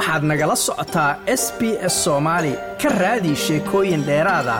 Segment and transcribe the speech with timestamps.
[0.00, 1.10] waxaad nagala socotaa
[1.42, 1.60] s b
[1.92, 4.56] s soomaali ka raadi sheekooyin dheeraada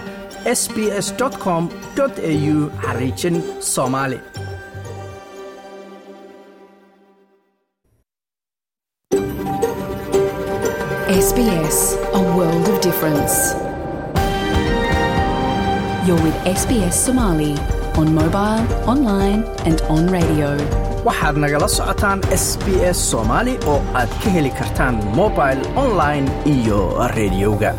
[0.60, 1.08] s b s
[1.44, 1.62] com
[2.02, 3.36] au xariijin
[3.72, 4.18] soomaali
[17.96, 20.48] on mobile, online, and on radio.
[21.08, 22.66] waxaad nagala socotaan s b
[22.96, 26.80] s soomaali oo aad ka heli kartaan mobil online iyo
[27.16, 27.72] rediyoga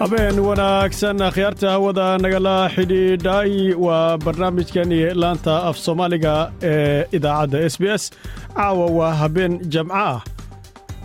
[0.00, 3.52] habeen wanaagsan akhyaarta hawada nagala xidhiidhay
[3.86, 6.34] waa barnaamijkani laanta af soomaaliga
[6.72, 8.04] ee idaacadda s b s.
[8.56, 10.18] Caawa waa habeen jamco ah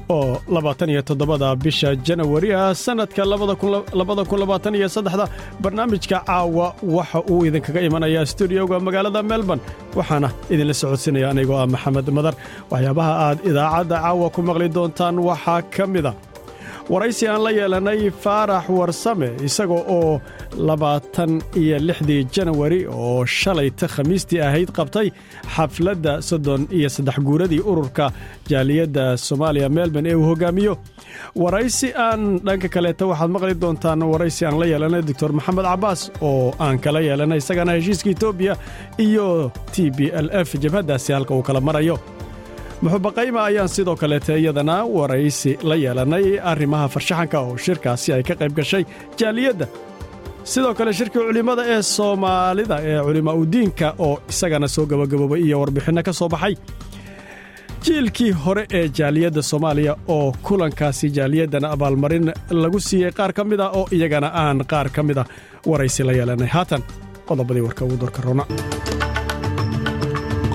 [0.09, 5.26] oo labaatan iyo toddobada bisha janawari ah sannadka labada kun labaatan iyo saddexda
[5.64, 9.62] barnaamijka caawa waxa uu idinkaga imanayaa stuudioga magaalada melbourne
[9.98, 12.33] waxaana idinla socodsinaya anigoo ah maxamed madar.
[12.72, 16.11] Waxyaabaha aad idaacadda caawa ku maqli doontaan waxaa ka mida
[16.94, 20.22] waraysi aan la yeelanay faarax warsame isaga oo
[20.67, 25.08] labaatan iyo lixdii janawari oo shalayta khamiistii ahayd qabtay
[25.55, 28.05] xafladda soddon iyo saddex guuradii ururka
[28.52, 30.73] jaaliyadda soomaaliya melbourne ee uu hogaamiyo.
[31.44, 36.53] Waraysi aan dhanka kaleeta waxaad maqli doontaan waraysi aan la yeelanay doctor maxamed cabaas oo
[36.66, 38.53] aan kala yeelanay isagana heshiiska etoobiya
[39.08, 39.27] iyo
[39.73, 41.95] t b l f jabhaddaasi halka uu kala marayo
[42.86, 48.53] muxubaqayma ayaan sidoo kaleete iyadana waraysi la yeelannay arrimaha farshaxanka oo shirkaasi ay ka qayb
[48.59, 48.83] gashay
[49.19, 49.66] jaaliyadda.
[50.53, 56.02] Sidoo kale shirkii culimmada ee soomaalida ee culimaa udiinka oo isagana soo gabagaboobay iyo warbixinno
[56.08, 56.55] ka soo baxay.
[57.86, 62.27] Jiilkii hore ee jaaliyadda soomaaliya oo kulankaasi jaaliyaddana abaalmarin
[62.64, 65.25] lagu siiyey qaar ka mid a oo iyagana aan qaar ka mid a
[65.70, 66.81] waraysi la yeelannay haatan
[67.30, 68.44] qodobadii warka ugu dorka rona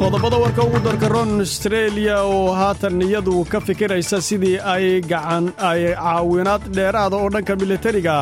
[0.00, 5.82] qodobada warka ugu darka ron astreeliya oo haatan iyadu ka fikiraysa sidii ay gacan ay
[5.94, 8.14] caawinaad dheeraada oo dhanka militariga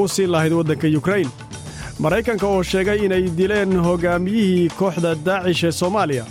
[0.00, 1.28] u siin lahayd waddanka yukrain
[2.02, 6.24] maraykanka oo sheegay inay dileen hogaamiyihii kooxda daacish ee soomaaliya.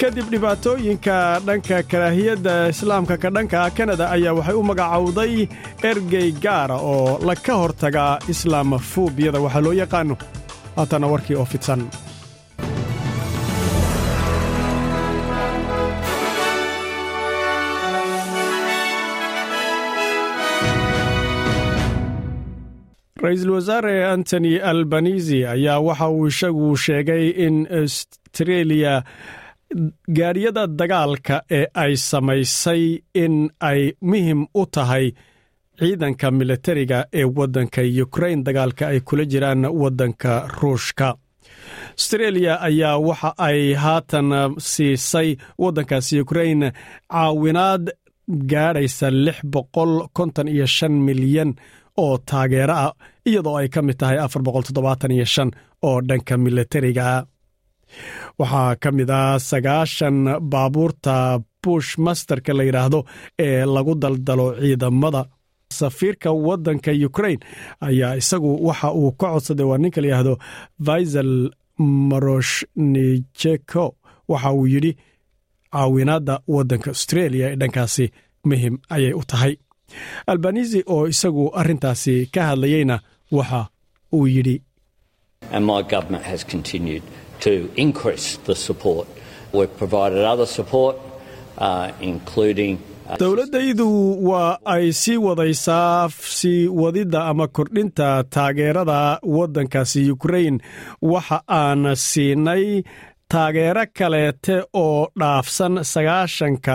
[0.00, 1.16] Kadib dhibaatooyinka
[1.46, 5.34] dhanka karaahiyadda islaamka ka dhanka kanada ayaa waxay u magacowday
[5.90, 10.14] ergey gaara oo la ka hortaga islaamafobiyada waxaa loo yaqaano.
[10.76, 11.80] Haatana warkii oo fidsan
[23.24, 28.94] ra'iisul wasaare antony albanisi ayaa waxa uu isagu sheegay in astreeliya
[30.18, 32.82] gaadhyada dagaalka ee ay samaysay
[33.22, 33.34] in
[33.70, 33.80] ay
[34.10, 35.06] muhiim u tahay
[35.78, 41.08] ciidanka militariga ee waddanka yukrain dagaalka ay kula jiraan waddanka ruushka.
[41.98, 44.28] Astreeliya ayaa waxa ay haatan
[44.70, 45.28] siisay
[45.62, 46.62] waddankaasi yukrain
[47.12, 47.84] caawinaad
[48.52, 51.50] gaadhaysa lix boqol konton iyo shan milyan
[52.02, 52.92] oo taageero ah
[53.28, 54.18] iyadoo ay ka mid tahay
[55.86, 57.06] oo dhanka militariga
[58.40, 60.16] waxaa ka mid ah sagaashan
[60.52, 61.14] baabuurta
[61.62, 63.00] bush masterka la yidhaahdo
[63.46, 65.22] ee lagu daldalo ciidamada.
[65.78, 67.40] Safiirka waddanka yukrain
[67.88, 70.34] ayaa isagu waxa uu ka codsaday waa ninka la yidhaahdo
[70.86, 71.32] vaisel
[72.10, 73.84] maroshnicheko.
[74.28, 74.92] Waxa uu yidhi
[75.72, 78.04] caawinaadda waddanka australia ee dhankaasi
[78.48, 79.52] muhiim ayay u tahay
[80.32, 82.96] albanisi oo isagu arrintaasi ka hadlayeyna
[83.36, 83.60] waxa
[84.16, 84.56] uu yidhi.
[93.20, 93.86] Dowladdaydu
[94.28, 96.08] waa ay sii wadaysaa
[96.38, 100.56] sii wadidda ama kordhinta taageerada waddankaasi yukrain
[101.12, 102.82] waxa aan siinay
[103.32, 106.74] taageero kaleete oo dhaafsan sagaashanka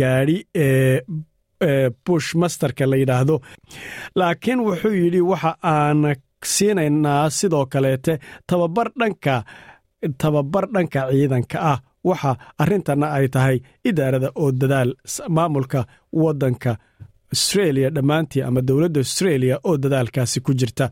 [0.00, 1.00] gaadhi ee
[2.06, 3.36] bush masterka la yidhaahdo.
[4.18, 6.00] Laakiin wuxuu yidhi waxa aan
[6.54, 9.34] siinaynaa sidoo kaleete tababar dhanka
[10.18, 11.78] tababar dhanka ciidanka ah.
[12.08, 12.32] Waxa
[12.62, 13.56] arrintanna ay tahay
[13.88, 14.90] idaarada oo dadaal
[15.36, 15.80] maamulka
[16.22, 16.72] waddanka
[17.34, 20.86] astreeliya dhammaantii ama dowladda astreeliya oo dadaalkaasi ku jirta.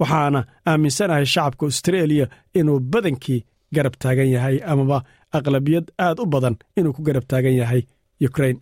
[0.00, 0.40] Waxaana
[0.70, 2.26] aaminsanahay shacabka astreeliya
[2.58, 3.40] inuu badankii
[3.74, 4.98] garab taagan yahay amaba
[5.36, 7.82] aqlabiyad aad u badan inuu ku garab taagan yahay
[8.24, 8.56] yukrain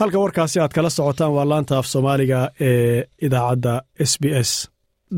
[0.00, 3.74] halka warkaasi aad kala socotaan waa laanta af soomaaliga ee idaacadda
[4.10, 4.50] s b s.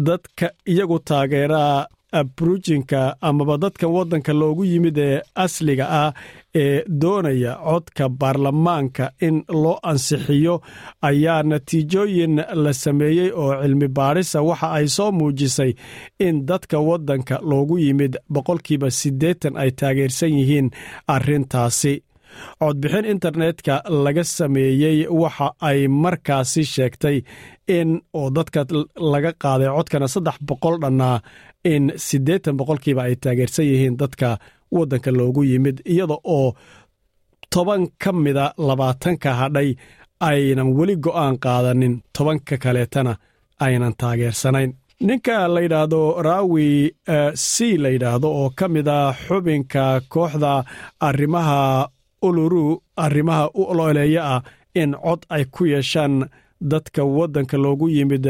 [0.06, 1.86] Dadka iyagu taageeraa
[2.20, 6.12] abrujinka amaba dadkan waddanka loogu yimid ee asliga ah
[6.62, 10.54] ee doonaya codka baarlamaanka in loo ansixiyo
[11.08, 15.72] ayaa natiijooyin la sameeyey oo cilmi baadhisa waxa ay soo muujisay
[16.26, 20.68] in dadka waddanka loogu yimid boqolkiiba siddeetan ay taageersan yihiin
[21.14, 21.92] arrintaasi
[22.60, 23.74] codbixin internetka
[24.04, 27.16] laga sameeyey waxa ay markaasi sheegtay
[27.78, 27.88] in
[28.18, 28.60] oo dadka
[29.12, 31.16] laga qaaday codkana saddex boqol dhannaa
[31.72, 34.28] in siddeetan boqolkiiba ay taageersan yihiin dadka
[34.76, 36.48] waddanka loogu yimid iyada oo
[37.52, 39.68] toban ka mida labaatanka hadhay
[40.28, 43.12] aynan weli go'aan qaadanin tobanka kaleetana
[43.64, 44.70] aynan taageersanayn.
[45.08, 46.68] Ninka la yidhaahdo raawi
[47.34, 50.52] c la yidhaahdo oo ka mid a xubinka kooxda
[51.08, 51.60] arrimaha
[52.22, 54.42] uluru arrimaha u ololeeya ah
[54.74, 56.14] in cod ay ku yeeshaan
[56.60, 58.26] dadka waddanka loogu yimid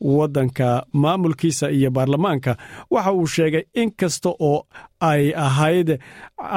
[0.00, 2.56] waddanka maamulkiisa iyo baarlamaanka.
[2.90, 4.66] Waxa uu sheegay in kasta oo
[5.00, 5.88] ay ahayd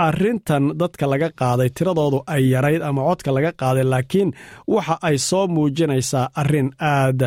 [0.05, 4.29] arrintan dadka laga qaaday tiradoodu ay yarayd ama codka laga qaaday laakiin
[4.73, 7.19] waxa ay soo muujinaysaa arrin aad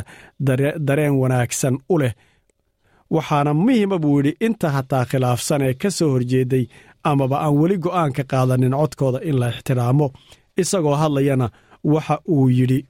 [0.87, 2.13] dareen wanaagsan u leh.
[3.15, 6.65] Waxaana muhiima buu yidhi inta hataa khilaafsan ee ka soo horjeeday
[7.11, 10.07] amaba aan weli go'aan ka qaadanin codkooda in la ixtiraamo
[10.63, 11.47] isagoo hadlayana
[11.85, 12.81] waxa uu yidhi.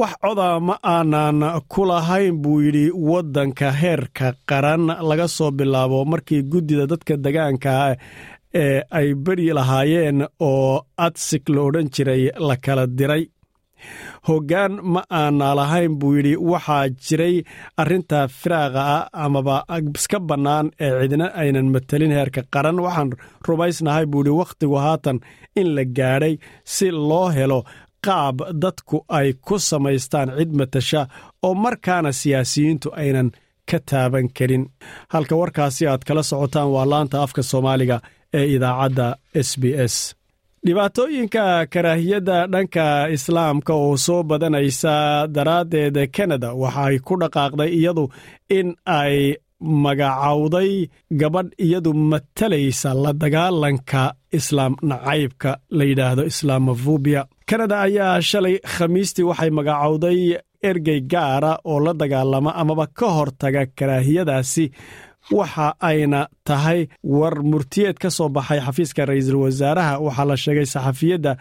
[0.00, 1.38] Wax coda ma aanan
[1.72, 7.72] ku lahayn buu yidhi waddanka heerka qaran laga soo bilaabo markii guddida dadka degaanka
[8.62, 10.18] ee ay beri lahaayeen
[10.48, 13.22] oo adsig la odhan jiray la kala diray
[14.28, 17.36] hoggaan ma aana lahayn buu yidhi waxaa jiray
[17.82, 19.56] arrinta firaaqa ah amaba
[19.98, 22.78] iska bannaan ee cidna aynan matelin heerka qaran.
[22.86, 23.10] Waxaan
[23.48, 25.18] rumaysnahay buu yidhi wakhtigu haatan
[25.60, 26.34] in la gaadhay
[26.74, 27.60] si loo helo
[28.06, 31.00] qaab dadku ay ku samaystaan cid matasha
[31.46, 33.28] oo markaana siyaasiyiintu aynan
[33.70, 34.64] ka taaban karin.
[35.12, 37.96] Halka warkaasi aad kala socotaan waa laanta afka soomaaliga
[38.38, 39.06] ee idaacadda
[39.48, 39.96] s b s
[40.66, 44.94] dhibaatooyinka karaahiyadda dhanka islaamka oo soo badanaysa
[45.36, 48.04] daraaddeed kanada waxa ay ku dhaqaaqday iyadu
[48.58, 48.68] in
[49.00, 49.16] ay
[49.84, 50.70] magacowday
[51.20, 54.02] gabadh iyadu matalaysa la dagaalanka
[54.38, 60.18] islaam nacaybka la yidhaahdo islaamofobia kanada ayaa shalay khamiistii waxay magacowday
[60.70, 64.64] ergey gaara oo la dagaalama amaba ka hortaga karaahiyadaasi
[65.32, 69.98] waxa ayna tahay war murtiyeed ka soo baxay xafiiska ra'iisul wasaaraha.
[70.06, 71.32] Waxaa la sheegay saxafiyadda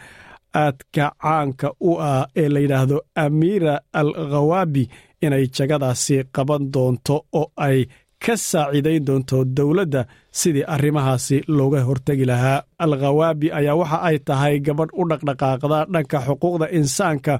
[0.56, 4.84] aadka caanka u ah ee la yidhaahdo amiira al khawaabi
[5.26, 7.80] inay jagadaasi qaban doonto oo ay
[8.24, 10.02] ka saaciidayn doonto dowladda
[10.40, 12.64] sidii arrimahaasi looga hortegi lahaa.
[12.84, 17.34] Al khawaabi ayaa waxa ay tahay gabadh u dhaqdhaqaaqda dhanka xuquuqda insaanka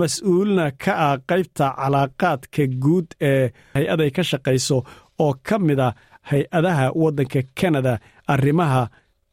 [0.00, 4.78] mas'uulna ka ah qaybta calaaqaadka guud ee hay'aday ka shaqayso
[5.18, 5.88] oo ka mid a
[6.30, 7.98] hay'adaha waddanka kanada
[8.32, 8.82] arrimaha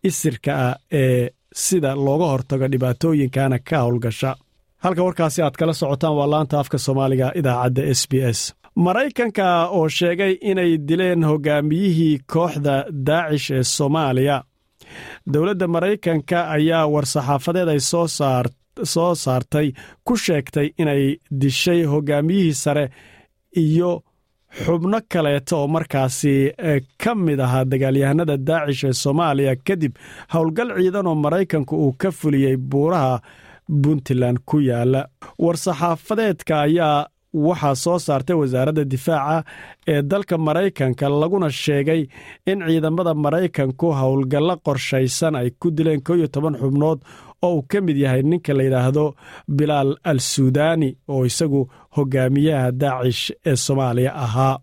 [0.03, 1.29] isirka ah ee
[1.63, 4.35] sida looga hortago dhibaatooyinkana ka howlgasha.
[4.83, 8.39] Halka warkaasi aad kala socotaan waa laanta afka soomaaliga idaacadda s b s.
[8.75, 9.45] Maraykanka
[9.77, 12.75] oo sheegay inay dileen hogaamiyihii kooxda
[13.07, 14.37] daacish ee soomaaliya.
[15.33, 17.79] Dowladda maraykanka ayaa war-saxaafadeed ay
[18.93, 19.67] soo saartay
[20.07, 21.03] ku sheegtay inay
[21.41, 22.85] dishay hogaamiyihii sare
[23.63, 23.91] iyo
[24.57, 26.33] xubno kaleeto oo markaasi
[27.03, 29.93] ka mid ahaa dagaalyahanada daacish ee soomaaliya kadib
[30.33, 33.13] howlgal ciidan oo maraykanku uu ka fuliyey buuraha
[33.83, 35.01] puntland ku yaalla
[35.43, 37.07] war-saxaafadeedka ayaa
[37.47, 39.43] waxaa soo saartay wasaaradda difaaca
[39.93, 42.01] ee dalka maraykanka laguna sheegay
[42.51, 46.99] in ciidamada maraykanku howlgallo qorshaysan ay ku dileen koo iyo toban xubnood
[47.47, 49.05] oo uu ka mid yahay ninka la yidhaahdo
[49.57, 51.61] bilaal al suudaani oo isagu
[51.95, 54.55] hogaamiyaha daacish ee soomaaliya ahaa.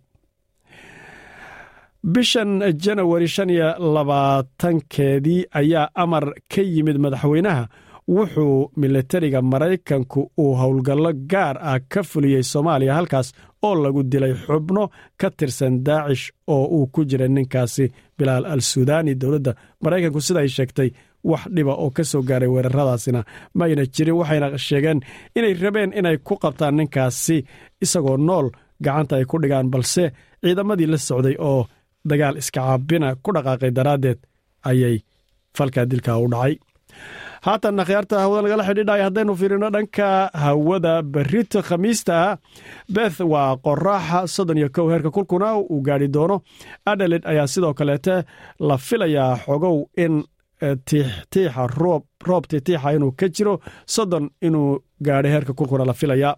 [2.12, 2.50] Bishan
[2.82, 7.68] janawari shan iyo labaatankeedii ayaa amar ka yimid madaxweynaha.
[8.08, 14.84] Wuxuu militariga maraykanku uu howlgallo gaar ah ka fuliyey soomaaliya halkaas oo lagu dilay xubno
[15.20, 17.84] ka tirsan daacish oo uu ku jira ninkaasi
[18.18, 19.52] bilaal al suudaani dowladda
[19.82, 20.90] maraykanku sida ay sheegtay
[21.30, 23.20] wax dhiba oo ka soo gaaray weeraradaasina
[23.58, 24.98] mayna jirin waxayna sheegeen
[25.38, 27.36] inay rabeen inay ku qabtaan ninkaasi
[27.84, 28.46] isagoo nool
[28.84, 30.04] gacanta ay ku dhigaan balse
[30.42, 31.60] ciidamadii la socday oo
[32.10, 34.18] dagaal iska caabina ku dhaqaaqay daraaddeed
[34.70, 34.96] ayay
[35.56, 36.54] falkaa dilka u dhacay.
[37.46, 40.08] Haatanna khiyaarta hawada lagala xidhiidhaya haddaynu fiirino dhanka
[40.44, 42.16] hawada berrito khamiista
[42.94, 46.36] beth waa qoraaxa soddon iyo kow heerka kulkuna uu gaadhi doono.
[46.90, 48.14] Adhalid ayaa sidoo kaleete
[48.68, 50.14] la filayaa xogow in
[50.60, 53.54] tiixtiixa roob roob tiixtiixa inuu ka jiro
[53.86, 56.36] soddon inuu gaadhay heerka kulkuna la filayaa.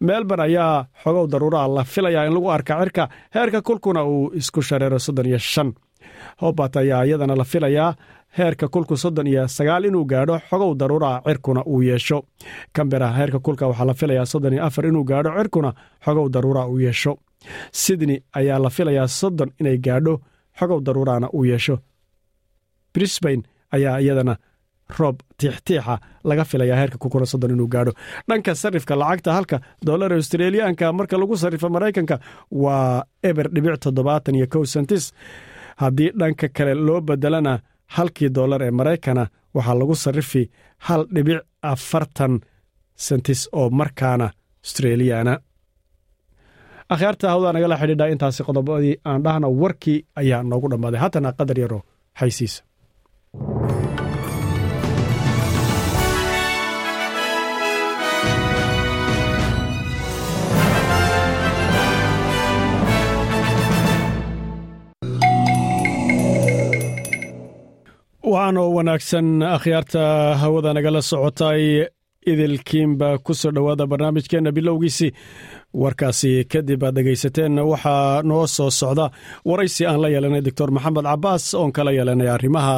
[0.00, 4.98] Melbourne ayaa xogow daruuraha la filayaa in lagu arka cirka heerka kulkuna uu isku shareero
[4.98, 5.72] soddon iyo shan.
[6.40, 7.94] Hobart ayaa iyadana la filayaa
[8.38, 12.18] heerka kulku soddon iyo sagaal inuu gaadho xogow daruuraha cirkuna uu yeesho.
[12.72, 15.70] Kambera heerka kulka waxaa la filayaa soddon iyo afar inuu gaadho cirkuna
[16.04, 17.12] xogow daruuraha uu yeesho.
[17.72, 20.20] Sydney ayaa la filayaa soddon inay gaadho
[20.58, 21.78] xogow daruuraana uu yeesho.
[22.94, 23.42] Brisbain
[23.76, 24.34] ayaa iyadana
[24.98, 25.94] roob tiixtiixa
[26.28, 27.92] laga filayaa heerka kukuna soddon inuu gaadho.
[28.28, 29.56] Dhanka sarifka lacagta halka
[29.88, 32.16] dollar australiyaanka marka lagu sarrifo maraykanka
[32.64, 35.04] waa eber dhibic toddobaatan iyo kow sentis
[35.82, 37.52] haddii dhanka kale loo bedelana
[37.96, 39.24] halkii dollar ee maraykana
[39.56, 40.42] waxaa lagu sarrifi
[40.86, 41.40] hal dhibic
[41.72, 42.32] afartan
[43.06, 44.26] sentis oo markaana
[44.64, 45.34] australiyaana
[46.94, 51.00] akhyaarta hawdaa nagala xidhiidha intaasi qodobadii aan dhahna warkii ayaa noogu dhammaaday.
[51.02, 51.80] Haatana qadar yaro
[52.20, 52.60] xaysiisa
[68.34, 70.02] waxaanoo wanaagsan akhyaarta
[70.42, 71.64] hawada nagala socotay.
[72.32, 75.10] Idilkiinba ku soo dhowaada barnaamijkeenna bilowgiisii
[75.82, 79.06] warkaasi kadib aad dhegaysateen waxaa noo soo socda.
[79.48, 82.76] Waraysi aan la yeelanay doctor maxamed cabaas oon kala yeelanay arrimaha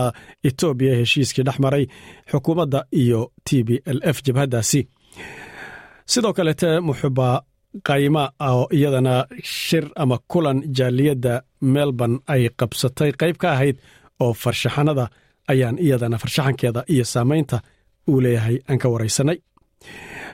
[0.48, 1.84] etoobiya heshiiskii dhex maray
[2.30, 4.80] xukuumadda iyo t b l f jabhaddaasi.
[6.12, 7.28] Sidoo kaleete muxuba
[7.88, 11.34] qayma oo iyadana shir ama kulan jaaliyadda
[11.74, 13.76] melbourne ay qabsatay qayb ka ahayd
[14.24, 15.06] oo farshaxanada
[15.52, 17.56] ayaan iyadana farshaxankeeda iyo saamaynta
[18.10, 19.38] uu leeyahay aan ka waraysanay.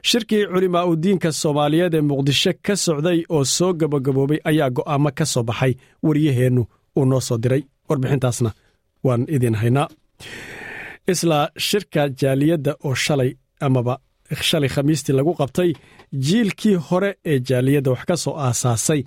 [0.09, 5.25] Shirkii culimaa u diinka soomaaliyeed ee muqdisho ka socday oo soo gabagaboobay ayaa go'aamo ka
[5.33, 5.73] soo baxay
[6.07, 6.63] waryaheennu
[6.99, 7.63] uu noo soo diray.
[7.89, 8.51] Warbixintaasna
[9.07, 9.89] waan idin haynaa.
[11.13, 11.39] Isla
[11.69, 13.31] shirka jaaliyadda oo shalay
[13.67, 13.95] amaba
[14.49, 15.71] shalay khamiistii lagu qabtay
[16.27, 19.01] jiilkii hore ee jaaliyadda wax ka soo aasaasay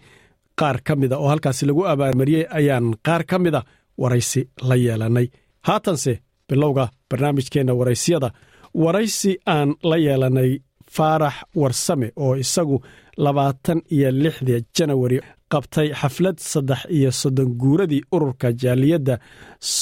[0.60, 3.62] qaar ka mida oo halkaasi lagu abaarmariyey ayaan qaar ka mida
[4.02, 5.28] waraysi la yeelannay
[5.68, 6.14] haatanse
[6.50, 8.30] bilowga barnaamijkeenna waraysyada
[8.84, 10.52] waraysi aan la yeelannay
[10.96, 12.78] faarax warsame oo isagu
[13.26, 15.18] labaatan iyo lixdii janawari
[15.52, 19.16] qabtay xaflad saddex iyo soddon guuradii ururka jaaliyadda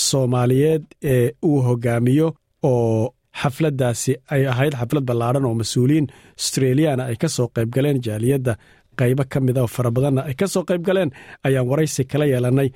[0.08, 2.28] soomaaliyeed ee uu hogaamiyo
[2.72, 6.08] oo xafladdaasi ay ahayd xaflad ballaadhan oo mas'uuliyiin
[6.40, 8.54] australiyaana ay ka soo qayb galeen jaaliyadda.
[9.00, 11.10] Qaybo ka mida oo fara badanna ay ka soo qayb galeen
[11.48, 12.70] ayaan waraysi kala yeelannay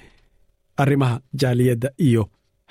[0.83, 2.23] arrimaha jaaliyadda iyo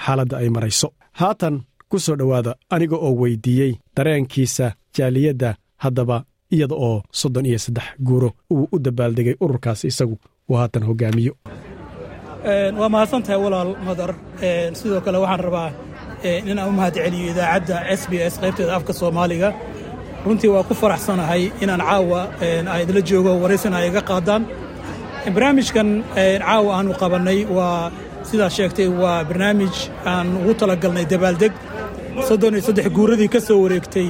[0.04, 0.88] xaaladda ay marayso.
[1.20, 1.54] Haatan
[1.90, 5.50] ku soo dhowaada aniga oo weydiiyey dareenkiisa jaaliyadda
[5.84, 6.16] haddaba
[6.54, 10.16] iyada oo soddon iyo saddex guuro uu u dabaaldegay ururkaasi isagu
[10.50, 11.32] uu haatan hogaamiyo.
[12.78, 14.10] Waa mahadsantahay walaal madar
[14.78, 15.70] sidoo kale waxaan rabaa
[16.50, 19.48] inaan u mahad celiyo idaacadda s b s qaybteeda afka soomaaliga.
[20.26, 22.20] Runtii waa ku faraxsanahay inaan caawa
[22.82, 24.42] idla joogo waraysana ay iga qaadaan.
[25.34, 27.90] Barnaamijkan caawa aanu qabannay waa
[28.30, 29.76] sidaa sheegtay waa barnaamij
[30.12, 31.52] aan ugu talagalnay dabaaldeg
[32.28, 34.08] soddon iyo saddex guuradii ka soo wareegtay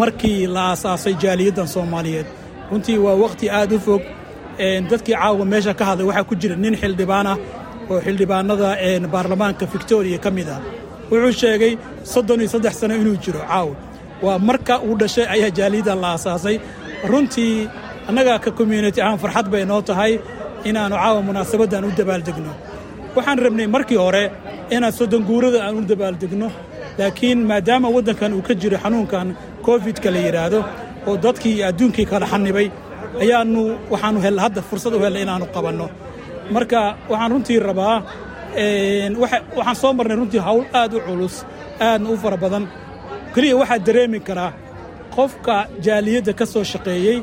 [0.00, 2.26] markii la aasaasay jaaliyaddan soomaaliyeed.
[2.70, 4.02] Runtii waa wakhti aad u fog.
[4.90, 7.38] Dadkii caawa meesha ka hadlay waxaa ku jira nin xildhibaan ah
[7.90, 8.68] oo xildhibaanada
[9.14, 10.60] baarlamaanka victoriya ka mid ah
[11.10, 11.72] wuxuu sheegay
[12.12, 13.74] soddon iyo saddex sano inuu jiro caawa.
[14.24, 16.56] Waa marka uu dhashay ayaa jaaliyaddan la aasaasay.
[17.10, 17.68] Runtii
[18.08, 20.12] annaga ka community ahaan farxad bay noo tahay
[20.68, 22.52] inaannu caawa munaasabaddan u dabaaldegno
[23.16, 24.24] waxaan rabnay markii hore
[24.74, 26.48] inaan soddon guurada aan u dabaaldegno
[26.98, 29.28] laakiin maadaama waddankan uu ka jiro xanuunkan
[29.66, 30.60] kofidka la yidhaahdo
[31.08, 32.66] oo dadkii iyo adduunkii kala xanibay
[33.22, 33.62] ayaannu
[33.92, 35.86] waxaannu hel hadda fursad u hellay inaannu qabanno.
[36.54, 37.96] Marka waxaan runtii rabaa
[39.58, 41.36] waxaan soo marnay runtii hawl aad u culus
[41.86, 42.64] aadna u fara badan.
[43.34, 44.50] Keliya waxaa dareemi karaa
[45.16, 45.54] qofka
[45.86, 47.18] jaaliyadda ka soo shaqeeyey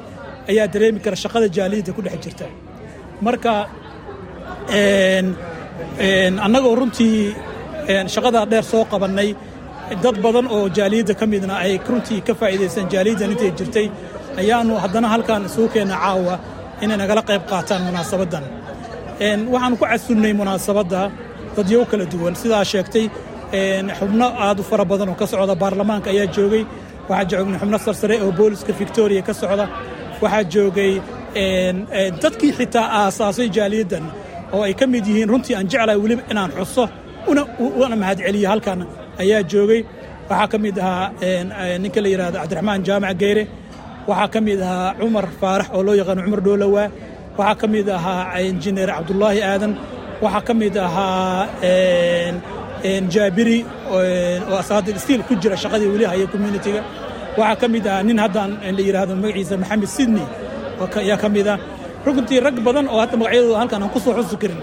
[0.52, 2.46] ayaa dareemi kara shaqada jaaliyadda ku dhex jirta.
[3.26, 3.52] Marka
[6.46, 7.36] annagoo runtii
[8.14, 9.30] shaqadaa dheer soo qabannay.
[10.04, 13.88] Dad badan oo jaaliyadda ka midna ay runtii ka faa'iidaysan jaaliyaddan intay jirtay
[14.42, 16.36] ayaannu haddana halkaan isugu keenna caawa
[16.84, 18.44] inay nagala qayb qaataan munaasabaddan
[19.54, 21.02] waxaannu ku casunnay munaasabadda
[21.56, 22.34] dadyow kala duwan.
[22.42, 23.06] Sidaa sheegtay
[24.00, 26.64] xubno aad u fara badan oo ka socda baarlamaanka ayaa joogay.
[27.10, 29.66] Waxaa joognay xubno sarsare oo booliska victoriya ka socda.
[30.24, 30.92] Waxaa joogay
[32.24, 34.06] dadkii xitaa aasaasay jaaliyaddan
[34.54, 36.84] oo ay ka mid yihiin runtii aan jeclahay weliba inaan xuso
[37.84, 38.80] una mahadceliyo halkan
[39.22, 39.82] ayaa joogay.
[40.30, 43.44] Waxaa ka mid ahaa ninka la yidhahdo cabdiraxmaan jaamac geyre.
[44.10, 46.88] Waxaa ka mid ahaa cumar faarax oo loo yaqaano cumar dhoolowaa
[47.40, 49.74] waxaa ka mid ahaa injineer cabdulaahi aadan.
[50.24, 51.48] Waxaa ka mid ahaa
[53.14, 53.58] jaabiri
[53.92, 56.82] oo asaadil stiil ku jira shaqadii weli haya communitiga
[57.40, 60.28] waxaa ka mid ahaa nin haddaan la yidhaahdo magaciisa maxamed sidney
[61.02, 61.58] ayaa ka mid ah
[62.06, 64.60] runtii rag badan oo hadda magacyadooda halkan aan ku soo xusi karin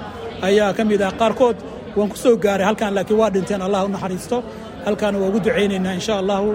[0.46, 1.12] ayaa ka mid ah.
[1.20, 1.56] Qaarkood
[1.96, 4.36] waan ku soo gaaray halkan laakiin waa dhinteen allah u naxariisto.
[4.86, 6.48] Halkaana waa ugu ducaynaynaa insha allahu.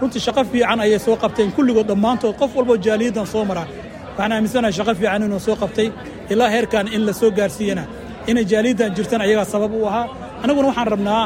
[0.00, 1.48] Runtii shaqo fiican ayay soo qabteen.
[1.56, 3.64] Kulligood dhammaantood qof walboo jaaliyaddan soo mara
[4.10, 5.88] waxaan aaminsanahay shaqo fiican inuu soo qabtay.
[6.32, 7.84] Ilaa heerkan in la soo gaarsiiyana
[8.30, 10.04] inay jaaliyaddan jirtana ayagaa sabab u ahaa.
[10.42, 11.24] Annaguna waxaan rabnaa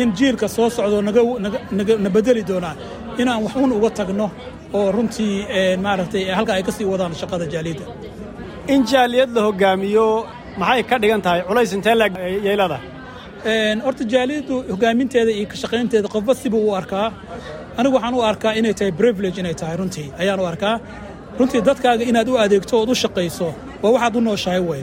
[0.00, 0.98] in jiilka soo socdo
[2.04, 2.74] na bedeli doonaa
[3.20, 4.26] inaan wax uun uga tagno
[4.78, 5.32] oo runtii
[5.84, 7.84] maaragtay halka ay ka sii wadaan shaqada jaaliyadda
[8.74, 10.06] in jaaliyad la hogaamiyo
[10.60, 11.40] maxay ka dhigan tahay?
[11.48, 12.82] Culays intee leegyay leedahay
[13.86, 17.06] horta jaaliyaddu hogaaminteeda iyo ka shaqaynteeda qofba siba u arkaa.
[17.78, 20.74] Anigu waxaan u arkaa inay tahay privilege inay tahay runtii ayaan u arkaa.
[21.38, 23.48] Runtii dadkaaga inaad u adeegto ood u shaqayso
[23.82, 24.82] waa waxaad u nooshahay wey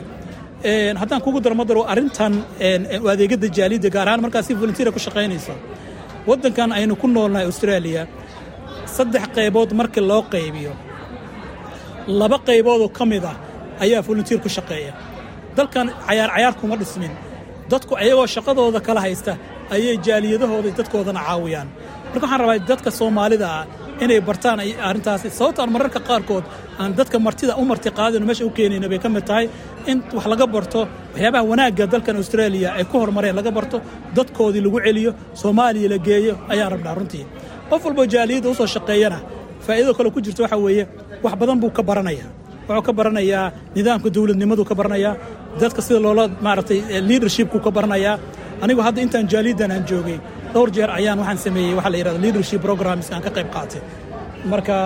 [1.00, 2.32] haddaan kugu darmadaro arrintan
[3.04, 5.54] u adeegada jaaliyadda gaar ahaan markaa si volunteera ku shaqaynaysa
[6.28, 8.02] waddankan aynu ku noolnahay australia.
[8.96, 10.72] Saddex qaybood markii loo qaybiyo
[12.20, 13.36] laba qayboodoo ka mid ah
[13.84, 14.92] ayaa volunteer ku shaqeeya.
[15.56, 17.12] Dalkan cayaar cayaar kuma dhismin.
[17.70, 19.32] Dadku ayagoo shaqadooda kala haysta
[19.74, 21.68] ayay jaaliyadahooda dadkoodana caawiyaan.
[22.12, 23.64] Marka waxaan rabaa dadka soomaalida ah
[24.04, 26.44] inay bartaan arrintaasi sababtaan mararka qaarkood
[26.80, 29.46] aan dadka martida u marti qaadino meesha u keenayna bay ka mid tahay
[29.90, 30.80] in wax laga barto
[31.14, 33.76] waxyaabaha wanaagga dalkan australia ay ku horumareen laga barto
[34.16, 35.10] dadkoodii lagu celiyo
[35.42, 37.24] soomaaliya la geeyo ayaan rabnaa runtii.
[37.70, 39.18] Qof walboo jaaliyadda u soo shaqeeyana
[39.66, 40.84] faa'iidado kale ku jirto waxaa weeye
[41.24, 42.28] wax badan buu ka baranayaa
[42.68, 43.44] wuxuu ka baranayaa
[43.76, 45.14] nidaamka dowladnimaduu ka baranayaa
[45.60, 46.78] dadka sida loola maaragtay
[47.08, 48.14] leadershipku ka baranayaa.
[48.64, 50.18] Anigu hadda intaan jaaliyaddan aan joogay
[50.54, 53.80] dhowr jeer ayaan waxaan sameeyey waxaa la yidhahda leadership programs aan ka qayb qaatay.
[54.52, 54.76] Marka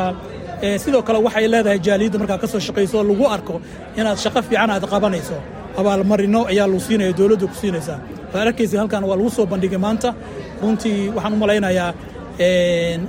[0.82, 3.54] sidoo kale waxay leedahay jaaliyadda markaa ka shaqayso lagu arko
[3.98, 5.36] inaad shaqo fiican aad qabanayso.
[5.80, 7.98] Abaalmarino ayaa lagu siinaya dowladda ku siinaysaa.
[8.32, 10.08] Waa arkaysa halkan waa lagu soo bandhigay maanta.
[10.62, 11.90] Runtii waxaan u malaynayaa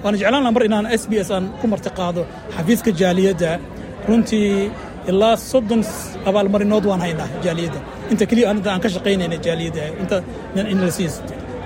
[0.03, 2.21] waan jeclaan laha mar inaan s b s aan ku marti qaado
[2.55, 3.51] xafiiska jaaliyadda
[4.09, 4.71] runtii
[5.11, 5.81] ilaa soddon
[6.29, 7.79] abaalmarinood waan haynaa jaaliyadda.
[8.11, 10.17] Inta keliya anta aan ka shaqaynayna jaaliyadda inta
[10.71, 11.15] in la siis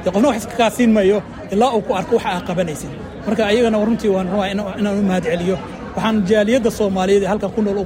[0.06, 1.18] qofna wax iska kaasiin mayo
[1.54, 2.92] ilaa uu ku arko waxa aad qabanaysid
[3.28, 4.48] marka ayagana runtii waan rabaa
[4.82, 5.56] inaan u mahad celiyo
[5.96, 7.80] waxaan jaaliyadda soomaaliyeed ee halkan ku nool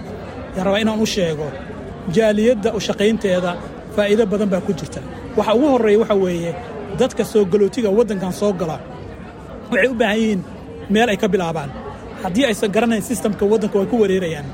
[0.65, 1.47] rabaa inaan u sheego
[2.15, 3.51] jaaliyadda u shaqaynteeda
[3.95, 4.99] faa'iido badan baa ku jirta.
[5.37, 6.51] Waxa ugu horreeya waxa weeye
[6.99, 8.77] dadka soo galootiga waddankan soo gala
[9.71, 10.41] waxay u baahan yihiin
[10.93, 11.69] meel ay ka bilaabaan
[12.23, 14.45] haddii aysan garanayn sistamka waddanka way ku wareerayaan.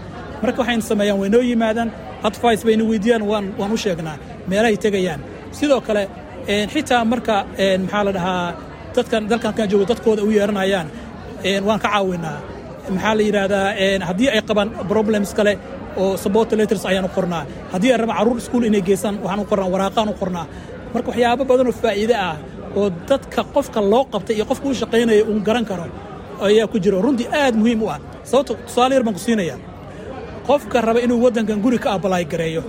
[0.41, 1.89] Marka waxayna sameeyaan way noo yimaadaan
[2.29, 4.17] advice bayna weydiiyaan waan waan u sheegnaa
[4.49, 5.21] meelahay tegayaan.
[5.57, 6.03] Sidoo kale
[6.73, 7.35] xitaa marka
[7.83, 8.53] maxaa la dhahaa
[8.95, 10.87] dadkan dalkan kan joogo dadkooda u yeeranayaan
[11.67, 12.37] waan ka caawinaa
[12.95, 13.67] maxaa la yidhaahdaa
[14.09, 15.53] haddii ay qabaan problems kale
[16.01, 17.43] oo support letters ayaan u qornaa.
[17.73, 20.45] Haddii ay rabaan carruur iskuul inay geysaan waxaan u qornaa waraaqaan u qornaa.
[20.93, 22.35] Marka waxyaabo badan oo faa'iide ah
[22.77, 25.85] oo dadka qofka loo qabtay iyo qofka u shaqaynaya uun garan karo
[26.41, 27.99] ayaa ku jiro runtii aad muhiim u ah.
[28.23, 29.55] Sababto tusaale yar baan ku siinaya
[30.47, 32.63] qofka raba inuu waddankan guri ka abalaay gareeyo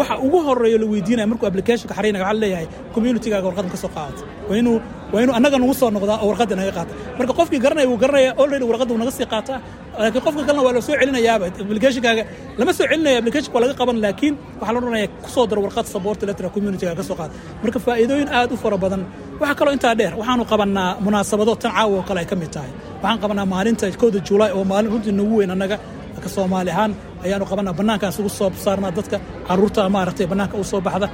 [0.00, 4.22] waxa ugu horreeyo la weydiinaya markuu applicationka xaraynaya waxaa leeyahay communitygaaga warqadan ka soo qaadata
[4.48, 4.76] waa inuu
[5.12, 6.92] waa inuu annaga nagu soo noqdaa oo warqadda naga qaata.
[7.18, 9.58] Marka qofkii garanaya wuu garanaya already warqadda wuu naga sii qaataa
[10.00, 11.44] laakiin qofka kalena waa la soo celinayaaba.
[11.64, 12.22] Applicationkaaga
[12.58, 15.86] lama soo celinaya applicationka waa laga qaban laakiin waxaa la odhanaya ku soo daro warqad
[15.94, 17.34] support letter communitygaaga ka soo qaata.
[17.62, 19.02] Marka faa'iidooyin aad u fara badan
[19.40, 22.70] waxaa kaloo intaa dheer waxaanu qabannaa munaasabado tan caawa oo kale ay ka mid tahay.
[23.02, 25.76] Waxaan qabannaa maalinta kowda juulaay oo maalin runtii nagu weyn annaga
[26.24, 26.92] ka soomaali ahaan
[27.24, 29.16] ayaanu qabanaa bannaankaan isugu soo saarnaa dadka
[29.48, 31.06] carruurta maaragtay bannaanka u soo baxda.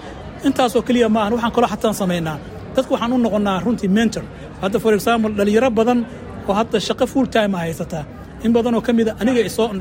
[0.46, 2.36] Intaasoo keliya maahan waxaan kaloo xataan samaynaa.
[2.76, 4.22] Dadku waxaan u noqonnaa runtii mentor.
[4.62, 5.98] Hadda for example dhalinyaro badan
[6.48, 8.04] oo hadda shaqo full time a haysataa.
[8.44, 9.40] In badanoo ka mida aniga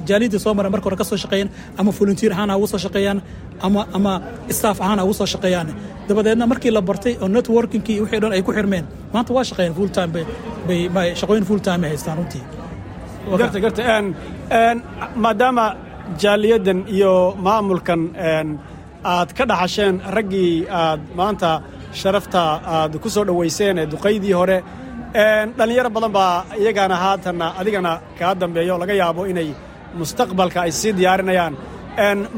[0.09, 3.19] jaaliyadda soo mara marka hore ka soo shaqeeyaan ama volunteer ahaan ha ugu soo shaqeeyaan
[3.65, 4.13] ama ama
[4.57, 5.67] staff ahaan ha ugu soo shaqeeyaan.
[6.07, 9.91] Dabadeedna markii la bartay oo networkingkii wixii dhan ay ku xirmeen maanta waa shaqeeyaan full
[9.97, 10.12] time
[10.67, 12.43] bay bay shaqooyin full time ay haystaan runtii.
[13.39, 13.81] Garta garta
[15.23, 15.65] maadaama
[16.21, 17.13] jaaliyaddan iyo
[17.45, 18.01] maamulkan
[19.13, 21.49] aad ka dhaxasheen raggii aad maanta
[22.01, 22.41] sharafta
[22.75, 24.57] aad ku soo dhowayseen ee duqaydii hore
[25.57, 29.49] dhallinyaro badan baa iyagana haatanna adigana kaa dambeeyo laga yaabo inay
[29.99, 31.53] mustaqbalka ay sii diyaarinayaan.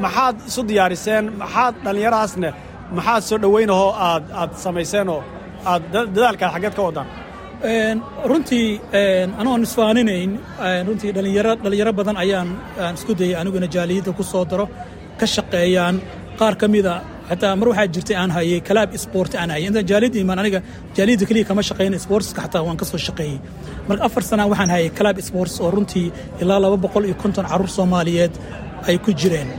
[0.03, 1.23] Maxaad isu diyaariseen?
[1.41, 2.49] Maxaad dhallinyarahaasne
[2.97, 5.21] maxaad soo dhowaynahoo aad aad samayseenoo?
[5.71, 7.07] Aad dadaalkaa xaggeed ka waddaan
[8.31, 8.67] runtii
[9.41, 10.31] anoon isfaaninayn
[10.87, 12.49] runtii dhalinyaro dhalinyaro badan ayaan
[12.85, 14.65] aan isku dayay aniguna jaaliyadda ku soo daro
[15.19, 15.95] ka shaqeeyaan
[16.39, 16.93] qaar ka mida
[17.29, 19.67] xataa mar waxaa jirtay aan hayay kalaab sport aan hayay.
[19.69, 20.59] Intaan jaaliyadda imaan aniga
[20.97, 23.37] jaaliyadda keliya kama shaqayn sportska xataa waan ka soo shaqeeyey
[23.87, 26.07] marka afar sanaa waxaan hayay kalaab sports oo runtii
[26.41, 28.33] ilaa laba boqol iyo konton carruur soomaaliyeed
[28.89, 29.49] ay ku jireen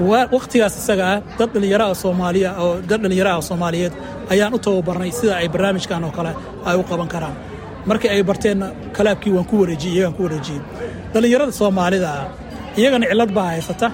[0.00, 3.92] wakhtigaas isaga ah dad dhallinyaraha soomaaliya oo dad dhallinyaraha soomaaliyeed
[4.32, 6.32] ayaan u tababarnay sida ay barnaamijkan oo kale
[6.68, 7.36] ay u qaban karaan.
[7.88, 10.60] Markii ay barteenna kalaabkii waan ku wareejiyey iyagaan ku wareejiyey.
[11.12, 12.26] Dhallinyarada soomaalida ah
[12.76, 13.88] iyagana cillad baa haysata.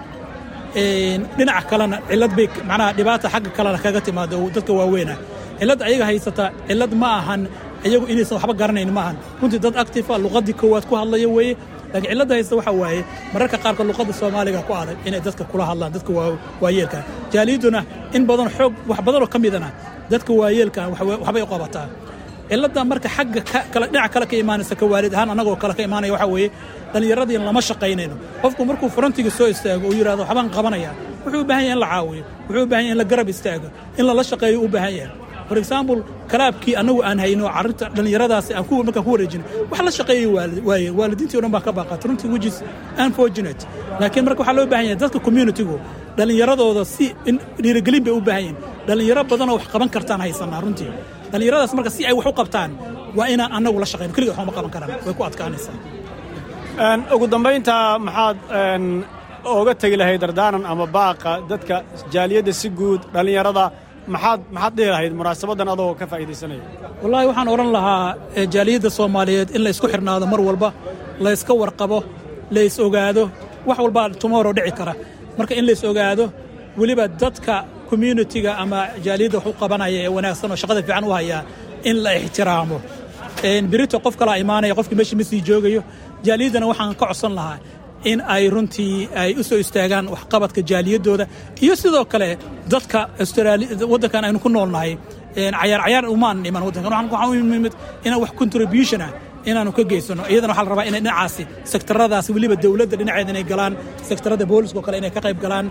[1.39, 5.17] Dhinaca kalena cillad bay macnaha dhibaata xagga kalena kaga timaada dadka waaweynah
[5.59, 7.43] cilladda ayaga haysata cillad ma ahan
[7.87, 11.55] iyagu inaysan waxba garanayn ma ahan runtii dad actifa luqaddii koowaad ku hadlaya weeye
[11.93, 13.01] laakiin cilladda haysta waxaa waaye
[13.35, 16.11] mararka qaarkood luqadda soomaaliga ku adag inay dadka kula hadlaan dadka
[16.63, 16.99] waayeelka.
[17.33, 17.81] Jaaliyadduna
[18.17, 19.69] in badan xoog wax badanoo ka midana
[20.13, 21.87] dadka waayeelka waxbay qabataa.
[22.51, 23.41] Cilladda marka xagga
[23.93, 26.49] dhinaca kale ka imaanaysa ka waalid ahaan annagoo kale ka imaanaya waxaa weeye
[26.93, 28.17] dhallinyaradii lama shaqaynayno.
[28.43, 30.91] Qofku markuu furantiga soo istaago uu yidhahdo waxbaan qabanaya
[31.25, 33.69] wuxuu u baahan yahay in la caawiyo wuxuu u baahan yahay in la garab istaago
[33.99, 35.11] in lala shaqeeyo u baahan yahay
[35.53, 35.99] for example
[36.33, 40.29] kalaabkii annagu aan hayno carruurta dhallinyaradaasi markaan ku wareejino wax la shaqeeyay
[40.69, 42.57] waaye waalidiintii o dhan baa ka baaqata runtii wejis
[43.05, 43.61] unfortunate.
[44.01, 45.77] Laakiin marka waxaa loo baahan yahay dadka communitygu
[46.19, 47.07] dhallinyaradooda si
[47.65, 48.57] dhiirigelin bay u baahan yihiin
[48.89, 50.91] dhallinyaro badanoo wax qaban kartaan haysanaa runtii.
[51.33, 52.71] Dhallinyaradaas marka si ay wax u qabtaan
[53.19, 54.91] waa inaan annagu la shaqayno keliga waxma qaban karaan.
[55.07, 55.77] Way ku adkaanaysaa.
[57.15, 57.75] Ugu dambaynta
[58.07, 58.37] maxaad
[59.61, 61.77] oga tegi lahayd dardaaran ama baaqa dadka
[62.15, 63.65] jaaliyadda si guud dhallinyarada
[64.15, 66.63] maxaad maxaad dhihi lahayd munaasabaddan adoo ka faa'iidaysanaya?
[67.03, 68.15] Wallaahi waxaan odhan lahaa
[68.55, 70.69] jaaliyadda soomaaliyeed in la ysku xidhnaado mar walba
[71.25, 71.99] la yska warqabo
[72.55, 73.23] la ys ogaado
[73.69, 74.95] wax walbaa tumoroo dhici kara.
[75.39, 76.25] Marka in la ys ogaado
[76.81, 77.55] weliba dadka
[77.91, 81.41] communitiga ama jaaliyadda wax qabanaya ee wanaagsan oo shaqada fiican u hayaa
[81.89, 82.79] in la ixtiraamo.
[83.71, 85.81] Birito qof kalaa imaanaya qofkii meeshii ma sii joogayo
[86.27, 87.59] jaaliyaddana waxaan ka codsan lahaa
[88.11, 91.25] in ay runtii ay u soo istaagaan waxqabadka jaaliyaddooda
[91.65, 92.29] iyo sidoo kale
[92.73, 92.99] dadka
[93.93, 94.93] waddankan aynu ku noolnahay
[95.35, 96.93] cayaar cayaar umaan iman waddankan.
[97.13, 97.75] Waxaan u imid
[98.07, 99.03] inaan wax contribution
[99.51, 103.73] inaanu ka geysano iyadana waxaa la rabaa inay dhinacaasi sektaradaasi weliba dowladda dhinaceeda inay galaan
[104.09, 105.67] sektarada booliska oo kale inay ka qayb galaan.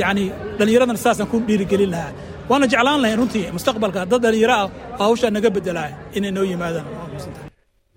[0.00, 0.24] Yacni
[0.58, 2.12] dhallinyaradana saasaan ku dhiirigelin lahaa.
[2.50, 4.00] Waana jeclaan lahayn runtii mustaqbalka.
[4.10, 4.66] Dad dhallinyaro ah
[5.00, 6.86] oo hawshaa naga beddelaa inay noo yimaadaan.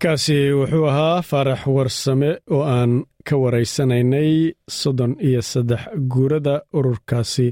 [0.03, 2.91] Kaasi wuxuu ahaa faarax warsame oo aan
[3.27, 4.31] ka waraysanaynay
[4.79, 7.47] soddon iyo saddex guurada ururkaasi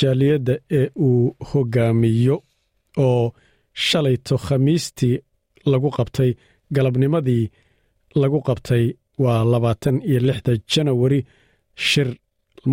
[0.00, 2.36] jaaliyadda ee uu hoggaamiyo
[3.06, 3.24] oo
[3.86, 5.16] shalayto khamiistii
[5.72, 6.30] lagu qabtay
[6.74, 7.44] galabnimadii
[8.22, 8.84] lagu qabtay
[9.24, 11.20] waa labaatan iyo lixda janawari
[11.88, 12.08] shir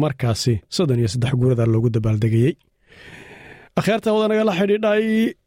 [0.02, 2.54] markaasi soddon iyo saddex guurada loogu dabaaldegayey
[3.80, 5.04] akhyaarta wada nagala xidhiidhay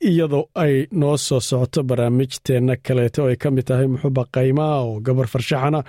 [0.08, 5.26] iyadoo ay noo soo socoto barnaamijteenna kaleeto ay ka mid tahay muxuba qaymaa oo gabar
[5.32, 5.80] farshaxana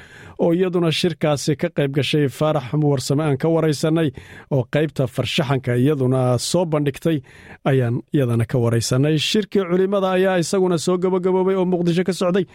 [0.44, 4.10] oo iyaduna shirkaasi ka qayb gashay faarax warsame aan ka waraysannay
[4.56, 7.18] oo qaybta farshaxanka iyaduna soo bandhigtay
[7.70, 12.46] ayaan iyadana ka waraysannay shirkii culimmada ayaa isaguna soo gabagaboobay oo muqdisho ka socday.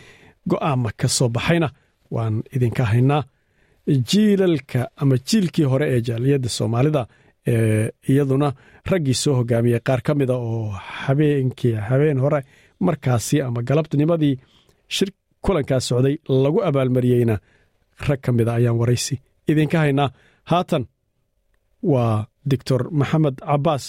[0.50, 1.68] Go'aama ka soo baxayna
[2.14, 3.22] waan idinka haynaa.
[4.10, 7.02] Jiilalka ama jiilkii hore ee jaaliyadda soomaalida
[8.10, 8.48] iyaduna
[8.90, 10.68] raggii soo hogaamiyey qaar ka mida oo
[11.04, 12.40] habeenkii habeen hore
[12.80, 14.34] markaasi ama galabnimadii
[14.94, 15.08] shir
[15.44, 17.36] kulankaa socday lagu abaalmariyeyna
[18.08, 19.14] rag ka mida ayaan waraysi.
[19.50, 20.10] Idinka haynaa
[20.50, 20.84] haatan
[21.82, 23.84] waa doctor maxamed cabbaas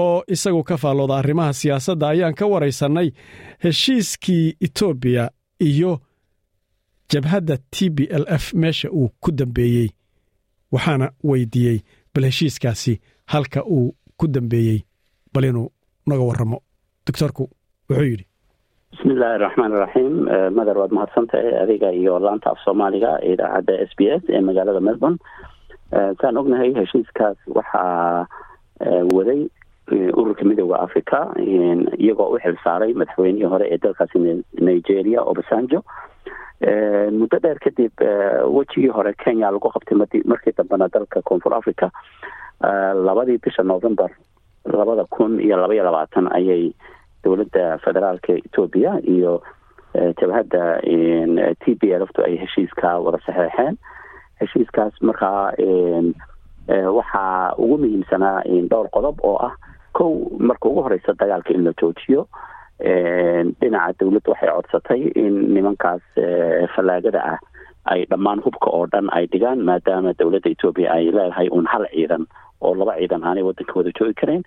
[0.00, 2.06] oo isagu ka faallooda arrimaha siyaasadda.
[2.08, 3.08] Ayaan ka waraysannay
[3.64, 5.24] heshiiskii etoobiya
[5.60, 6.00] iyo
[7.10, 9.88] jabhadda t b l f meesha uu ku dambeeyey
[10.72, 11.78] waxaana weydiiyey
[12.14, 12.94] bal heshiiskaasi
[13.32, 14.80] halka uu ku dambeeyey
[15.34, 15.68] bal inuu
[16.06, 16.58] naga warramo.
[17.06, 17.48] Doctorku
[17.90, 18.26] wuxuu yidhi
[18.92, 20.14] bismi illaahi raxmaan iraxiim
[20.58, 25.18] madar waad mahadsantahay adiga iyo laanta af soomaaliga idaacadda s b s ee magaalada melbourne.
[26.20, 28.26] Saan ognahay heshiiskaas waxaa
[29.16, 29.40] waday
[30.20, 31.18] ururka midooda africa
[32.04, 34.18] iyagoo u xil saaray madaxweynihii hore ee dalkaasi
[34.68, 35.80] nigeria obasanjo
[37.18, 37.92] muddo dheer kadib
[38.56, 41.90] wejigii hore kenya lagu qabtay markii dambena dalka koonfur africa
[43.06, 44.10] labadii bisha november
[44.64, 46.72] labada kun iyo laba iyo labaatan ayay
[47.24, 49.42] dowladda federaalka etoobiya iyo
[50.20, 50.80] jabhadda
[51.64, 53.76] t b lftu ay heshiiska wada saxeexeen.
[54.40, 55.52] Heshiiskaas markaa
[56.68, 59.54] waxaa ugu muhiimsanaa dhowr qodob oo ah
[59.92, 62.26] kow marka ugu horeysa dagaalka in la joojiyo
[62.80, 66.02] dhinaca dowladda waxay codsatay in nimankaas
[66.74, 67.38] fallaagada ah
[67.92, 72.26] ay dhammaan hubka oo dhan ay dhigaan maadaama dowladda etoobiya ay leedahay uun hal ciidan
[72.60, 74.42] oo laba ciidan aanay waddanka wada joogi karayn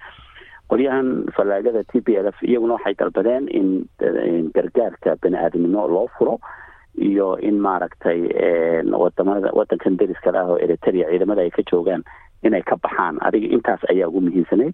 [0.69, 3.85] qolyahan fallaagada t b l f iyaguna waxay dalbadeen in
[4.55, 6.39] gargaarka bani aadamnimo loo furo
[7.07, 8.19] iyo in maaragtay
[9.03, 12.03] waddamada wadankan deriskale ah oo eritrea ciidamada ay ka joogaan
[12.43, 13.17] inay ka baxaan.
[13.27, 14.73] Adiga intaas ayaa ugu muhiimsanayd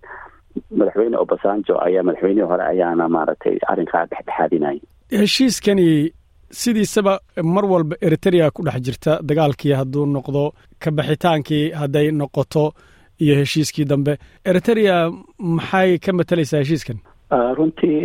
[0.79, 4.79] madaxweyne obasanjo ayaa madaxweynihii hore ayaana maaragtay arrinkaa dhexdhexaadinayay
[5.21, 5.87] heshiiskani
[6.61, 7.13] sidiisaba
[7.55, 10.43] mar walba eritrea ku dhex jirta dagaalkii hadduu noqdo
[10.83, 12.63] ka baxitaankii hadday noqoto
[13.23, 14.13] iyo heshiiskii dambe.
[14.45, 14.95] Eritrea
[15.39, 16.97] maxay ka matalaysaa heshiiskan?
[17.57, 17.97] Runtii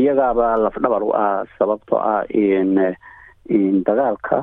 [0.00, 4.38] iyagaaba lafdhabar u ah sababtoo ah in dagaalka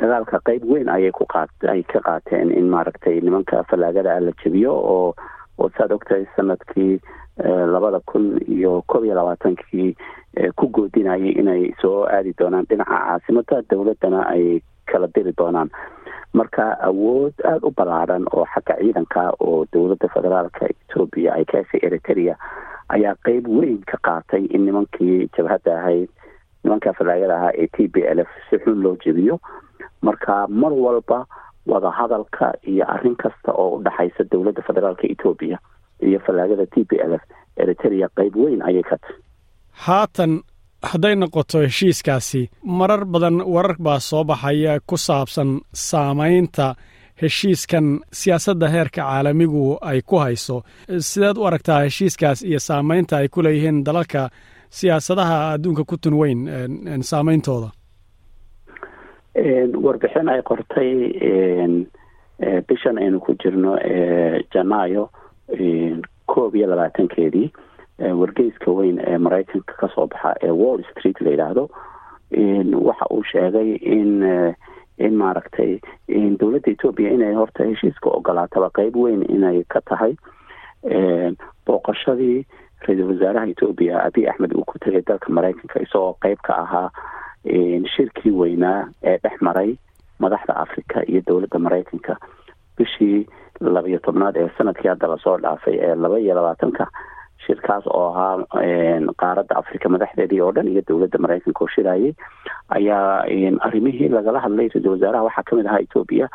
[0.00, 4.72] dagaalka qeyb weyn ayay ku qaat ay ka qaateen in maaragtay nimanka fallaagada la jebiyo
[4.94, 5.14] oo
[5.60, 7.00] oo saad ogtahay sannadkii
[7.72, 9.96] labada kun iyo koob iyo labaatankii
[10.56, 12.66] ku goodinayay inay soo aadi doonaan.
[12.70, 15.70] Dhinaca caasimada dowladdana ay kala diri doonaan.
[16.32, 21.80] Marka awood aada u ballaaran oo xagga ciidanka oo dowladda federaalka etoobiya ay ka heshay
[21.82, 22.36] eritrea
[22.94, 26.08] ayaa qeyb weyn ka qaatay in nimankii jabhadda ahayd
[26.64, 29.38] nimanka falaagada ahaa ee t b l f si xun loo jebiyo.
[30.02, 31.26] Marka mar walba
[31.66, 35.58] wadahadalka iyo arrin kasta oo u dhexaysa dowladda federaalka etoobiya
[36.06, 37.22] iyo falaagada t b l f
[37.56, 39.16] eritrea qeyb weyn ayay ka tahy
[39.86, 40.32] haatan
[40.90, 46.74] hadday noqoto heshiiskaasi marar badan warar baa soo baxaya ku saabsan saamaynta
[47.22, 47.86] heshiiskan
[48.20, 50.56] siyaasadda heerka caalamigu ay ku hayso.
[51.08, 54.22] Sideed u aragtaa heshiiskaas iyo saamaynta ay ku leeyihiin dalalka
[54.78, 56.40] siyaasadaha adduunka ku tun weyn
[57.10, 57.68] saameyntooda
[59.34, 60.90] warbixin ay qortay
[62.68, 63.76] bishan aynu ku jirno
[64.52, 65.10] janaayo
[66.26, 67.50] koob iyo labaatankeedii.
[68.00, 71.68] Wargeyska weyn ee maraykanka ka soo baxa ee wall street la yidhaahdo.
[72.80, 74.22] Waxa uu sheegay in
[74.98, 80.16] in maaragtay dowladda etoobiya inay horta heshiiska ogolaataba qeyb weyn inay ka tahay.
[81.66, 82.44] Booqashadii
[82.86, 86.88] ra'iisul wasaaraha etoobiya abiy axmed uu ku tegay dalka maraykanka isagoo qeyb ka ahaa
[87.44, 89.76] shirkii weynaa ee dhex maray
[90.18, 92.16] madaxda africa iyo dowladda maraykanka.
[92.78, 93.26] Bishii
[93.60, 96.86] labiyo tobnaad ee sannadkii hadda la soo dhaafay ee laba iyo labaatanka
[97.46, 98.44] shirkaas oo ahaa
[99.16, 102.12] qaaradda africa madaxdeedii oo dhan iyo dowladda maraykanka oo shirayay
[102.68, 103.24] ayaa
[103.60, 105.24] arrimihii lagala hadlay ra'isul wasaaraha.
[105.24, 106.28] Waxaa ka mid ahaa etoobiya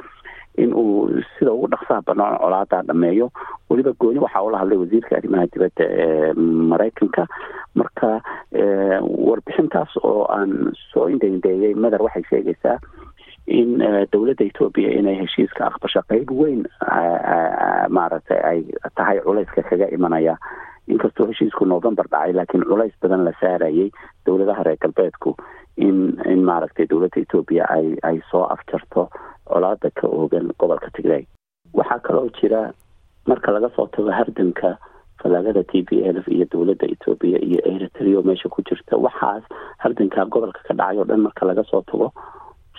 [0.58, 3.30] in uu sida ugu dhaqsaha banaan colaadaa dhameeyo.
[3.70, 6.34] Weliba gooni waxaa ula hadlay wasiirka arrimaha dibadda ee
[6.72, 7.28] maraykanka.
[7.76, 8.22] Marka
[9.28, 12.78] warbixintaas oo aan soo indeindeeyey madar waxay sheegaysaa
[13.48, 13.78] in
[14.14, 16.64] dowladda etoobiya inay heshiiska aqbasho qeyb weyn
[17.98, 18.60] maaragtay ay
[18.98, 20.38] tahay culayska kaga imanaya
[20.94, 23.90] inkastoo heshiisku november dhacay laakiin culays badan la saarayay
[24.26, 25.36] dowladaha reer galbeedku
[25.88, 25.98] in
[26.34, 29.10] in maaragtay dowladda etoobiya ay ay soo afjarto
[29.52, 31.24] colaada ka oogan gobolka tigray
[31.80, 32.62] waxaa kaloo jira
[33.30, 34.70] marka laga soo tago hardanka
[35.22, 39.44] falaagada t b l iyo dowladda etoobiya iyo eritrea meesha ku jirta waxaas
[39.84, 42.08] hardanka gobolka ka dhacay oo dhan marka laga soo tago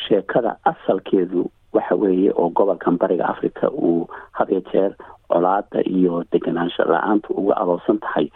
[0.07, 4.07] sheekada asalkeedu waxa weeye oo gobolkan bariga africa uu
[4.39, 4.93] hadiyo jeer
[5.37, 8.27] colaada iyo deganaansho la'aanta uga adoosan tahay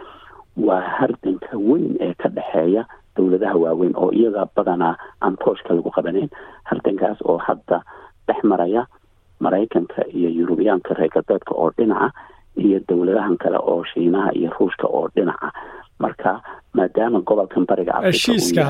[0.66, 2.82] waa hardanka weyn ee ka dhexeeya
[3.16, 6.28] dowladaha waaweyn oo iyaga badanaa aan tooshka lagu qabanayn
[6.70, 7.78] hardankaas oo hadda
[8.28, 8.82] dhex maraya
[9.44, 12.10] maraykanka iyo yurubiyaanka reer galbeedka oo dhinaca
[12.64, 15.48] iyo dowladahan kale oo shiinaha iyo ruushka oo dhinaca.
[16.02, 16.40] Marka
[16.76, 18.64] maadaama gobolkan bariga heshiiska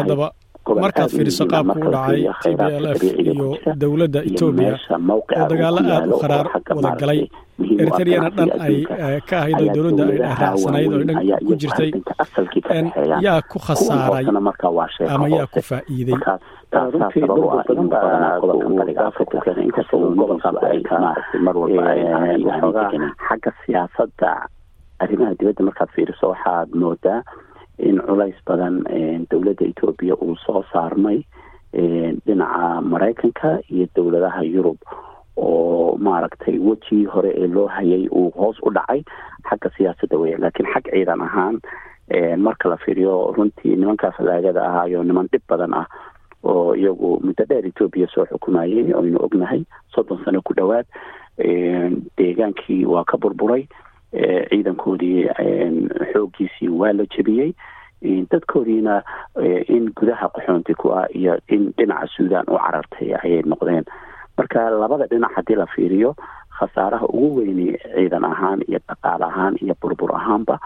[0.84, 3.48] markaad fiiriso qaabku u dhacay t b l f iyo
[3.82, 4.74] dowladda etoobiya
[5.10, 7.20] oo dagaalo aada u kharaar wada galay.
[7.82, 8.76] eritreyana dhan ay
[9.28, 11.90] ka ahayd oo dowladda ay raacsanayd oo dhan ku jirtay
[13.26, 14.24] yaa ku khasaaray
[15.14, 16.18] ama yaa ku faa'iiday.
[22.20, 24.32] Xagga siyaasadda
[25.00, 27.22] arrimaha dibadda markaad fiiriso waxaad moodaa
[27.88, 28.82] in culays badan
[29.30, 31.18] dowladda etoobiya uu soo saarmay
[32.26, 34.76] dhinaca maraykanka iyo dowladaha yurub.
[35.36, 39.02] Oo maaragtay wejigii hore ee loo hayay uu hoos u dhacay
[39.48, 41.60] xagga siyaasadda weya laakiin xag ciidan ahaan
[42.38, 45.86] marka la fiiriyo runtii nimankaa falaagada ahaayo niman dhib badan ah
[46.44, 49.62] oo iyagu muddo dheer etoobiya soo xukumayay aynu ognahay
[49.94, 50.86] soddon sano ku dhowaad
[52.18, 53.66] deegaankii waa ka burburay
[54.50, 55.26] ciidankoodii
[56.12, 57.52] xooggiisii waa la jebiyey
[58.30, 59.02] dadkoodiina
[59.68, 63.84] in gudaha qaxoonti ku ah iyo in dhinaca suudan u carartay ayay noqdeen
[64.38, 66.14] marka labada dhinac haddii la fiiriyo
[66.58, 70.58] khasaaraha ugu weyni ciidan ahaan iyo dhaqaal ahaan iyo burbur ahaanba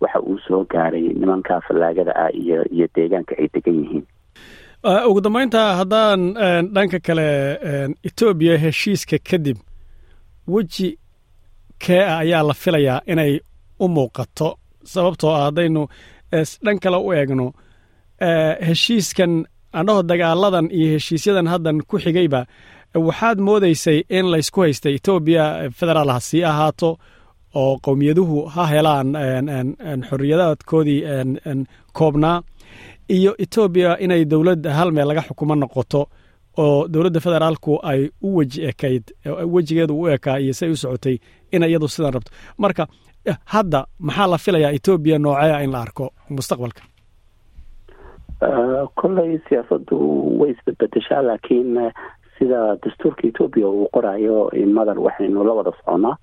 [0.00, 4.04] waxa uu soo gaaray nimanka fallaagada ah iyo iyo deegaanka ay degan yihiin
[5.08, 6.34] ugu dambeynta haddaan
[6.74, 7.26] dhanka kale
[8.08, 9.56] etoobiya heshiiska kadib
[10.48, 10.98] weji
[11.84, 13.32] kee ayaa la filayaa inay
[13.80, 14.48] u muuqato
[14.92, 15.82] sababtoo ah haddaynu
[16.64, 17.46] dhan kale u eegno
[18.68, 19.32] heshiiskan
[19.78, 22.40] andhaho dagaaladan iyo heshiisyadan haddan ku xigayba
[23.06, 24.94] waxaad moodaysay in laysku haystay.
[24.98, 25.44] Etoobiya
[25.78, 26.90] federaal ha sii ahaato
[27.60, 29.08] oo qowmiyaduhu ha helaan
[30.08, 31.00] xorriyadaadkoodii
[31.98, 32.42] koobnaa
[33.16, 36.00] iyo etoobiya inay dowlad hal meel laga xukumo noqoto
[36.64, 39.02] oo dowladda federaalku ay u weji ekayd
[39.54, 41.16] wejigeedu u ekaa iyo say u socotay
[41.52, 42.30] in iyadu sidan rabto.
[42.58, 42.86] Marka
[43.54, 46.04] hadda maxaa la filayaa etoobiya noocea in la arko
[46.36, 46.82] mustaqbalka?
[49.00, 49.96] Kolley siyaasaddu
[50.40, 51.76] way isbedbedeshaa laakiin
[52.38, 54.38] sida dastuurka etoobiya uu qorayo
[54.76, 56.16] madar waxaynu la wada soconaa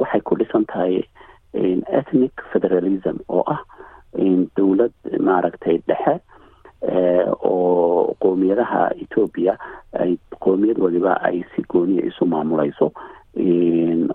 [0.00, 0.94] waxay ku dhisan tahay
[1.98, 3.60] ethnic federalism oo ah
[4.56, 4.92] dowlad
[5.26, 6.14] maaragtay dhexe
[7.44, 9.54] oo qoomiyadaha etoobiya
[10.02, 12.92] ay qoomiyad waliba ay si gooniya isu maamulayso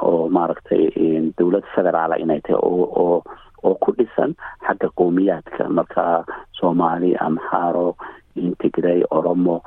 [0.01, 0.83] oo maaragtay
[1.37, 3.23] dowlad federaala inay tahay oo
[3.63, 4.35] oo ku dhisan
[4.67, 6.25] xagga qowmiyaadka marka
[6.59, 7.95] soomaali amxaaro
[8.59, 9.61] tigray oromo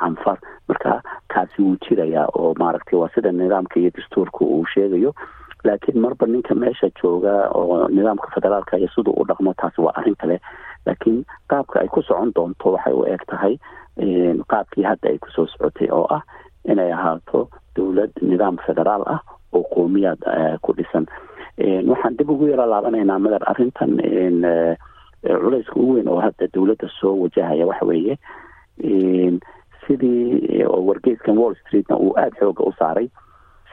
[0.00, 5.14] canfar marka kaasi wuu jirayaa oo maaragtay waa sida nidaamka iyo dastuurka uu sheegayo
[5.64, 10.16] laakiin marba ninka meesha jooga oo nidaamka federaalka iyo siduu u dhaqmo taasi waa arrin
[10.16, 10.40] kale
[10.86, 13.58] laakiin qaabka ay ku socon doonto waxay u eg tahay
[14.48, 16.22] qaabkii hadda ay ku soo socotay oo ah
[16.64, 19.20] inay ahaato dowlad nidaam federaal ah
[19.52, 20.22] oo qowmiyaad
[20.62, 21.06] ku dhisan.
[21.90, 23.96] Waxaan dib ugu yaro laabanaynaa madar arrintan
[25.26, 28.18] culayska ugu weyn oo hadda dowladda soo wajahaya waxa weeye.
[29.86, 33.08] Sidii oo wargeyskan wall streetna uu aada xooga u saaray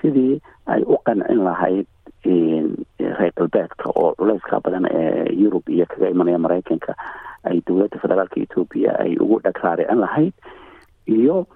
[0.01, 1.87] sidii ay u qancin lahayd
[2.23, 6.93] reer galbeedka oo culayska badan ee yurub iyo kaga imanaya maraykanka
[7.49, 10.33] ay dowladda federaalka etoobiya ay ugu dhagraaricin lahayd
[11.07, 11.47] iyo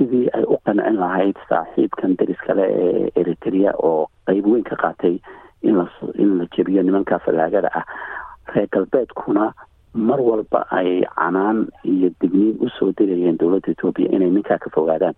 [0.00, 5.18] sidii ay u qancin lahayd saaxiibkan deris kale ee eritrea oo qeyb weyn ka qaatay
[5.62, 5.84] in la
[6.16, 7.84] in la jebiyo nimanka fallaagada ah.
[8.54, 9.52] Reer galbeedkuna
[9.94, 15.14] mar walba ay canaan iyo digniin u soo dirayeen dowladda etoobiya inay ninkaa ka fogaadaan.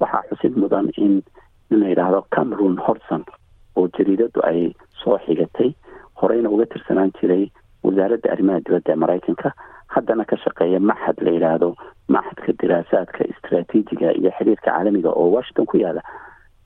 [0.00, 1.22] Waxaa xusid mudan in
[1.70, 3.24] in la yidhaahdo cameron horson
[3.76, 4.72] oo jariidadu ay
[5.04, 5.74] soo xigatay
[6.22, 7.50] horeyna uga tirsanaan jiray
[7.84, 9.48] wasaaradda arrimaha dibadda ee maraykanka
[9.94, 11.68] haddana ka shaqeeya maxad la yidhaahdo
[12.14, 16.02] maxadka diraasaadka istraatiijiga iyo xiriirka caalamiga oo washington ku yaalla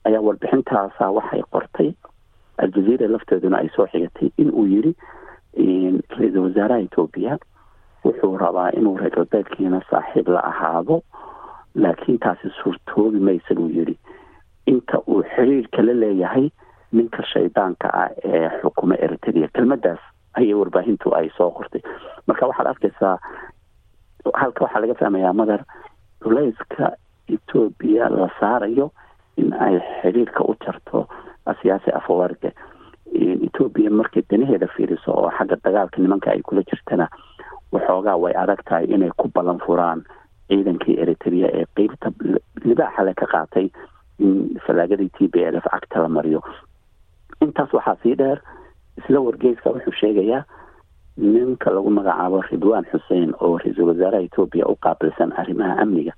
[0.07, 1.89] ayaa warbixintaasa waxay qortay
[2.63, 4.93] aljazeera lafteeduna ay soo xigatay in uu yiri
[5.57, 7.37] ra'iisul wasaaraha etoobiya
[8.05, 11.01] wuxuu rabaa inuu reer galbeedkiina saaxiib la ahaado
[11.75, 13.95] laakiin taasi suurtoobi maysa buu yidhi
[14.73, 16.49] inta uu xiriirka la leeyahay
[16.97, 19.99] ninka shaydaanka ah ee xukuma eritrea kelmadaas
[20.37, 21.81] ayay warbaahintu ay soo qortay.
[22.27, 23.15] Marka waxaad arkaysaa
[24.41, 25.61] halka waxaa laga fahmayaa madar
[26.23, 26.85] culayska
[27.35, 28.91] etoobiya la saarayo
[29.37, 31.07] in ay xiriirka u jarto
[31.61, 32.51] siyaasi afawarga
[33.47, 37.07] etoobiya markay danaheeda fiiriso oo xagga dagaalka nimanka ay kula jirtana
[37.71, 40.03] waxoogaa way adag tahay inay ku ballan furaan
[40.49, 42.11] ciidankii eritrea ee qeybta
[42.67, 43.67] libaaxa le ka qaatay
[44.19, 46.41] in fallaagadii t b l f cagta la mariyo.
[47.41, 48.39] Intaas waxaa sii dheer
[48.99, 50.43] isla wargeyska wuxuu sheegayaa
[51.17, 56.13] ninka lagu magacaabo ridwan xuseen oo ra'iisul wasaaraha etoobiya u qaabilsan arrimaha amniga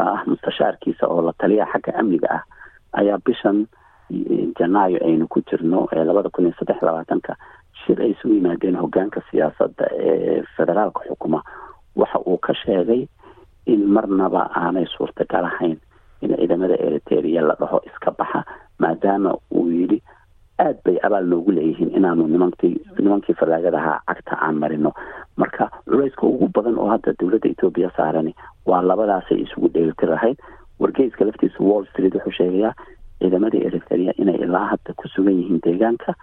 [0.00, 2.42] ah mustashaarkiisa oo la taliya xagga amniga ah
[3.00, 3.66] ayaa bishan
[4.58, 7.36] janaayo aynu ku jirno ee labada kun iyo saddex labaatanka
[7.82, 11.42] shir ay isugu yimaadeen hogaanka siyaasadda ee federaalka xukuma.
[11.96, 13.06] Waxa uu ka sheegay
[13.66, 15.76] in marnaba aanay suurtagal ahayn
[16.22, 18.44] in ciidamada eritrea la dhaho iska baxa
[18.78, 19.98] maadaama uu yidhi
[20.64, 24.92] aad bay abaal noogu leeyihiin inaanu nimankii nimankii fallaagadahaa cagta aan marino.
[25.36, 28.32] Marka culayska ugu badan oo hadda dowladda etoobiya saarani
[28.66, 30.38] waa labadaasay isugu dheelitirahayd
[30.80, 32.74] wargeyska laftiisa wall street wuxuu sheegayaa
[33.20, 36.14] ciidamada eritrea inay ilaa hadda ku sugan yihiin deegaanka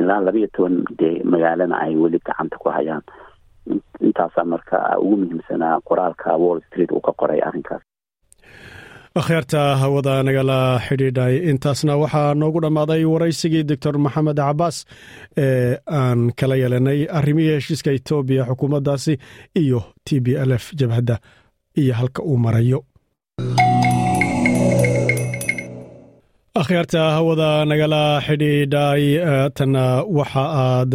[0.00, 3.02] ilaa labayo toban de magaalana ay weli gacanta ku hayaan.
[4.00, 7.82] Intaasaa marka ugu muhiimsanaa qoraalka wall street uu ka qoray arrinkaas
[9.20, 11.34] akhyaarta hawada nagala xidhiidhay.
[11.50, 14.76] Intaasna waxaa noogu dhammaaday waraysigii doctor maxamed cabaas
[15.44, 19.12] ee aan kala yeelanay arrimihii heshiiska etoobiya xukuumaddaasi
[19.62, 21.16] iyo t b l f jabhadda
[21.80, 22.80] iyo halka uu marayo.
[26.60, 29.04] Akhyaarta hawada nagala xidhiidhay
[29.56, 29.84] tanna
[30.18, 30.92] waxa aad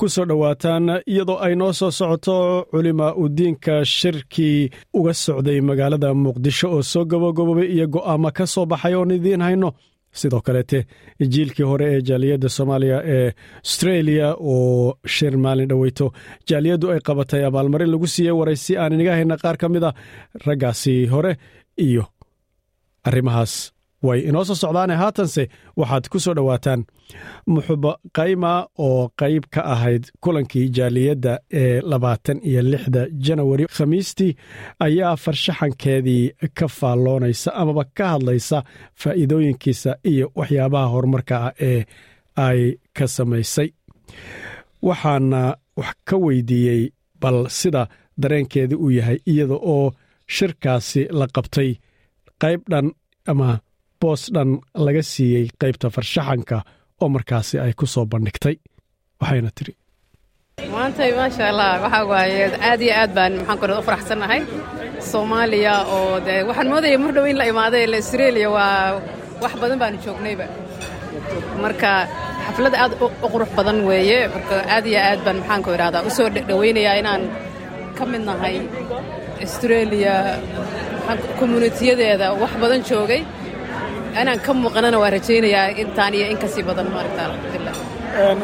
[0.00, 2.36] ku soo dhowaataan iyadoo ay noo soo socoto
[2.70, 4.60] culima udiinka shirkii
[4.98, 9.70] uga socday magaalada muqdisho oo soo gabagaboobay iyo go'aamo ka soo baxay oon idiin hayno.
[10.20, 10.78] Sidoo kaleete
[11.32, 13.28] jiilkii hore ee jaaliyadda soomaaliya ee
[13.66, 16.06] astreeliya oo shir maalin dhoweyto
[16.48, 19.90] jaaliyaddu ay qabatay abaalmarin lagu siiyey waraysi aan inaga hayna qaar ka mid a
[20.46, 21.32] raggaasi hore
[21.86, 22.04] iyo
[23.08, 23.52] arrimahaas
[24.06, 24.94] way inoo soo socdaane.
[25.02, 25.42] Haatanse
[25.76, 26.80] waxaad ku soo dhowaataan
[27.52, 28.52] muxuba qayma
[28.86, 31.32] oo qayb ka ahayd kulankii jaaliyadda
[31.62, 34.32] ee labaatan iyo lixda janawari khamiistii
[34.86, 36.24] ayaa farshaxankeedii
[36.58, 38.58] ka faalloonaysa amaba ka hadlaysa
[39.02, 41.84] faa'iidooyinkiisa iyo waxyaabaha horumarka ah ee
[42.46, 42.60] ay
[42.96, 43.68] ka samaysay.
[44.82, 45.42] Waxaana
[45.76, 46.82] wax ka weydiiyey
[47.20, 47.82] bal sida
[48.22, 49.92] dareenkeedii uu yahay iyada oo
[50.36, 51.70] shirkaasi la qabtay
[52.42, 52.86] qayb dhan
[53.30, 53.48] ama
[54.00, 54.50] boos dhan
[54.86, 56.58] laga siiyey qaybta farshaxanka
[57.02, 58.56] oo markaasi ay ku soo bandhigtay.
[59.20, 59.72] Waxayna tiri
[60.74, 64.40] maantay maasha allah waxaa waaye aad iyo aad baan maxaan kore u faraxsannahay
[65.10, 69.00] soomaaliya oo dee waxaan moodaya mar dhow in la imaaday ila israeliya waa
[69.42, 70.46] wax badan baanu joognayba.
[71.64, 71.90] Marka
[72.46, 72.92] xaflad aad
[73.24, 74.18] u qurux badan weeye.
[74.34, 77.22] Marka aad iyo aad baan maxaanku idhahdaa u soo dhowaynayaa inaan
[77.96, 78.56] ka mid nahay
[79.44, 80.14] australia
[81.40, 83.20] communitiyadeeda wax badan joogay
[84.18, 87.74] inaan ka muuqanana waa rajaynayaa intaan iyo in ka sii badan maaragta alxamdulilah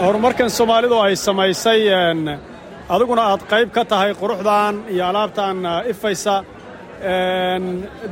[0.06, 1.80] horumarkan soomaalidu ay samaysay
[2.94, 5.56] adiguna aad qayb ka tahay quruxdan iyo alaabtan
[5.92, 6.34] ifaysa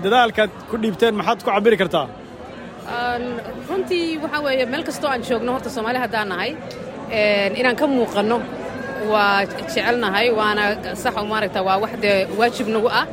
[0.05, 2.07] dadaalkaad ku dhiibteen maxaad ku cabbiri kartaa?
[3.68, 6.50] Runtii waxaa weeye meel kastoo aan joogno horta soomaali haddaan nahay
[7.61, 8.36] inaan ka muuqanno
[9.12, 10.62] waa jecelnahay waana
[11.02, 13.07] sax maaragta waa wax dee waajib nagu ah.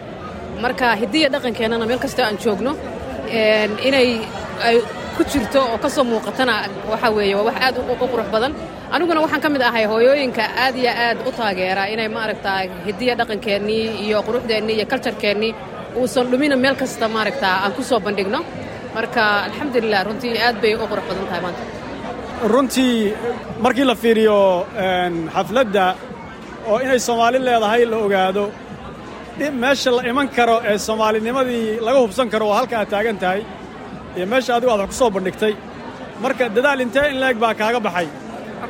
[0.64, 2.72] Marka hiddiya dhaqankeennana meel kastoo aan joogno
[3.88, 4.10] inay
[4.68, 4.76] ay
[5.18, 6.54] ku jirto oo ka soo muuqatana
[6.92, 8.54] waxaa weeye waa wax aad u qurux badan.
[8.96, 13.84] Aniguna waxaan ka mid ahay hooyooyinka aad iyo aad u taageera inay maaragtaa hiddiya dhaqankeennii
[14.06, 15.52] iyo quruxdeennii iyo kaljarkeennii
[16.00, 18.40] uusan dhumina meel kasta maaragtaa aan ku soo bandhigno.
[18.96, 21.62] Marka alxamdulilah runtii aad bay u qurux badan tahay maanta.
[22.54, 22.96] Runtii
[23.64, 24.40] markii la fiiriyo
[25.36, 25.86] xafladda
[26.70, 28.44] oo inay soomaali leedahay la ogaado
[29.64, 33.42] meesha la iman karo ee soomaalinimadii laga hubsan karo oo halka aad taagan tahay
[34.18, 35.54] iyo meesha adigu aad wax ku soo bandhigtay
[36.24, 38.08] marka dadaal intee in leeg baa kaaga baxay?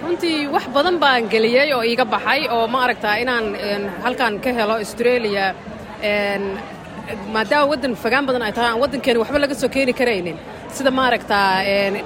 [0.03, 3.45] Runtii wax badan baan geliyey oo iiga baxay oo ma aragtaa inaan
[4.03, 5.45] halkan ka helo australia
[7.36, 10.38] maadaama waddan fagaan badan ay tahay aan waddankeeni waxba laga soo keeni karaynin.
[10.76, 11.49] Sida maaragtaa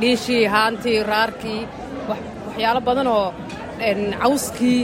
[0.02, 1.62] dhiishii haantii raarkii
[2.10, 3.28] waxyaalo badan oo
[4.22, 4.80] cawskii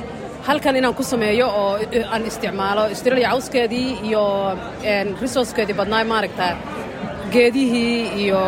[0.48, 1.74] halkan inaan ku sameeyo oo
[2.14, 4.24] aan isticmaalo australia cawskeedii iyo
[5.24, 6.54] resourcekeedii badnaa maaragtaa
[7.34, 8.42] geedihii iyo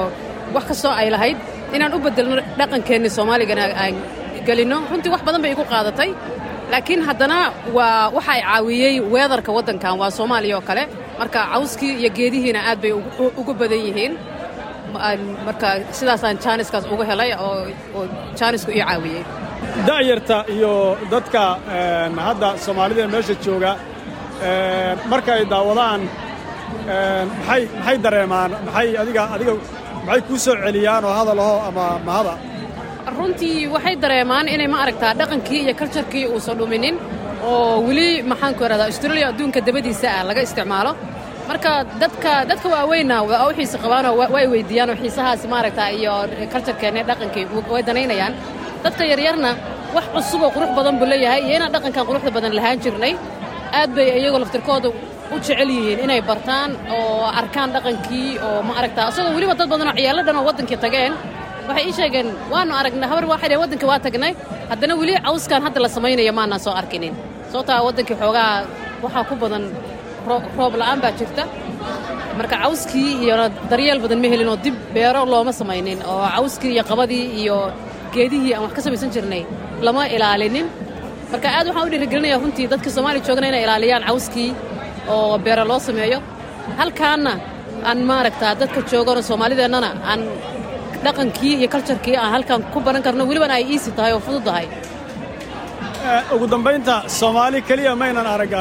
[0.54, 1.38] wax kastoo ay lahayd.
[1.76, 3.96] Inaan u beddelno dhaqankeenni soomaaligana aan
[4.48, 6.10] gelinno runtii wax badan bay igu qaadatay.
[6.72, 7.38] Laakiin haddana
[7.78, 10.84] waa waxa ay caawiyey weedarka waddankan waa soomaaliya oo kale.
[11.20, 12.92] Marka cawskii iyo geedihiina aad bay
[13.40, 14.14] ugu badan yihiin.
[15.46, 15.68] Marka
[15.98, 17.58] sidaasaan jaaniskaas uga helay oo
[18.40, 19.24] jaanisku ii caawiyey
[19.88, 20.74] da'yarta iyo
[21.14, 21.44] dadka
[22.28, 23.72] hadda soomaalida meesha jooga
[25.12, 26.02] marka ay daawadaan
[27.48, 28.52] maxay dareemaan?
[28.66, 29.54] Maxay adiga adiga
[30.06, 32.34] maxay kuu soo celiyaan oo hadalaho ama mahada
[33.18, 36.96] runtii waxay dareemaan inay ma aragtaa dhaqankii iyo kaljarkii uusan dhuminin
[37.50, 40.92] oo weli maxaanku idhahdaa australia adduunka dabadiisa ah laga isticmaalo.
[41.50, 41.72] Marka
[42.02, 46.14] dadka dadka waaweynna waa u xiise qabaanoo way weydiiyaan oo xiisahaas maaragtaa iyo
[46.54, 48.34] kaljarkeenna dhaqankii way danaynayaan
[48.84, 49.52] dadka yaryarna
[49.96, 53.14] wax cusuboo qurux badan buu leeyahay iyo inaan dhaqankan quruxda badan lahaan jirnay
[53.80, 54.88] aad bay iyagoo laftirkooda
[55.34, 59.06] u jecel yihiin inay bartaan oo arkaan dhaqankii oo ma aragtaa.
[59.12, 61.14] Isagoo weliba dad badanoo ciyaalo dhan oo waddankii tageen
[61.68, 64.32] waxay ii sheegeen waannu aragnay habar waxay dhaheen waddankii waa tagnay.
[64.72, 67.14] Haddana weli cawskan hadda la samaynayo maanaan soo arkinin.
[67.52, 68.52] Sababtaa waddankii xoogaa
[69.04, 69.64] waxaa ku badan
[70.60, 71.44] roob la'aan baa jirta.
[72.38, 73.36] Marka cawskii iyo
[73.72, 77.58] daryeel badan ma helin oo dib beero looma samaynin oo cawskii iyo qabadii iyo
[78.16, 79.42] geedihii aan wax ka samaysan jirnay
[79.88, 80.68] lama ilaalinin.
[81.32, 84.50] Marka aad waxaan u dhiirigelinayaa runtii dadka soomaaliya joogana inay ilaaliyaan cawskii
[85.16, 86.20] oo beero loo sameeyo.
[86.80, 87.34] Halkaanna
[87.90, 90.22] aan maaragtaa dadka joogano soomaalideennana aan
[91.06, 94.66] dhaqankii iyo kaljarkii aan halkan ku baran karno welibana ay iisi tahay oo fudud tahay.
[96.36, 98.54] Ugu dambaynta soomaali keliya maynan arag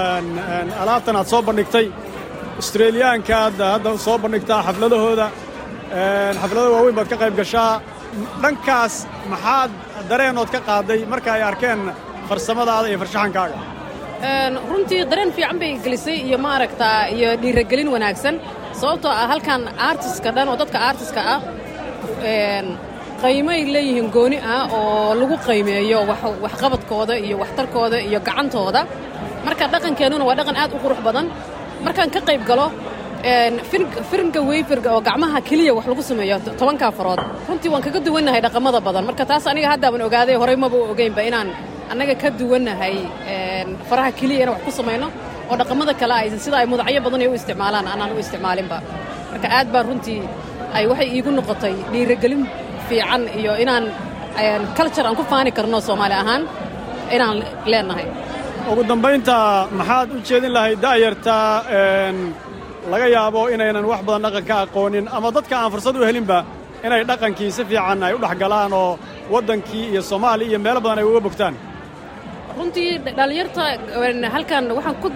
[0.83, 1.87] alaabtan aad soo bandhigtay.
[2.61, 5.27] Australiyaanka aad hadda soo bandhigtaa xafladahooda.
[6.41, 7.73] Xaflada waaweyn baad ka qayb gashaa
[8.43, 8.95] dhankaas
[9.33, 9.71] maxaad
[10.11, 11.81] dareenood ka qaaday marka ay arkeen
[12.29, 13.59] farsamadaada iyo farshaxankaaga?
[14.71, 18.35] Runtii dareen fiican bay gelisay iyo maaragtaa iyo dhiiragelin wanaagsan.
[18.81, 21.41] Sababtoo ah halkan artiska dhan oo dadka artiska ah
[23.23, 25.99] qaymay leeyihiin gooni ah oo lagu qaymeeyo
[26.45, 28.81] waxqabadkooda iyo waxtarkooda iyo gacantooda.
[29.47, 31.27] Marka dhaqankeennuna waa dhaqan aad u qurux badan.
[31.87, 32.67] Markaan ka qayb galo
[33.23, 38.81] firinka weyfirga oo gacmaha keliya wax lagu sameeyo tobankaa farood runtii waan kaga duwannahay dhaqamada
[38.87, 39.05] badan.
[39.07, 41.49] Marka taas aniga haddaaban ogaaday horey maba ogeynba inaan
[41.91, 42.95] annaga ka duwannahay
[43.89, 45.07] faraha keliya inaan wax ku samayno
[45.51, 48.79] oo dhaqamada kale ay sida ay mudacyo badan ay u isticmaalaan anaan u isticmaalinba
[49.33, 50.21] marka aad baa runtii
[50.77, 52.43] ay waxay iigu noqotay dhiiragelin
[52.89, 53.85] fiican iyo inaan
[54.77, 56.43] culture aan ku faani karno soomaali ahaan
[57.15, 57.39] inaan
[57.71, 58.07] leenahay.
[58.71, 59.37] Ugu dambaynta
[59.79, 61.37] maxaad u jeedin lahayd da'yarta
[62.91, 66.39] laga yaabo inaynan wax badan dhaqanka aqoonin ama dadka aan fursad u helinba
[66.87, 68.39] inay dhaqankii si fiican ay u dhex
[68.81, 68.99] oo
[69.35, 71.55] waddankii iyo soomaaliya iyo meelo badan ay uga bogtaan.
[72.59, 73.63] Runtii dhallinyarta
[74.35, 75.09] halkan waxaan ku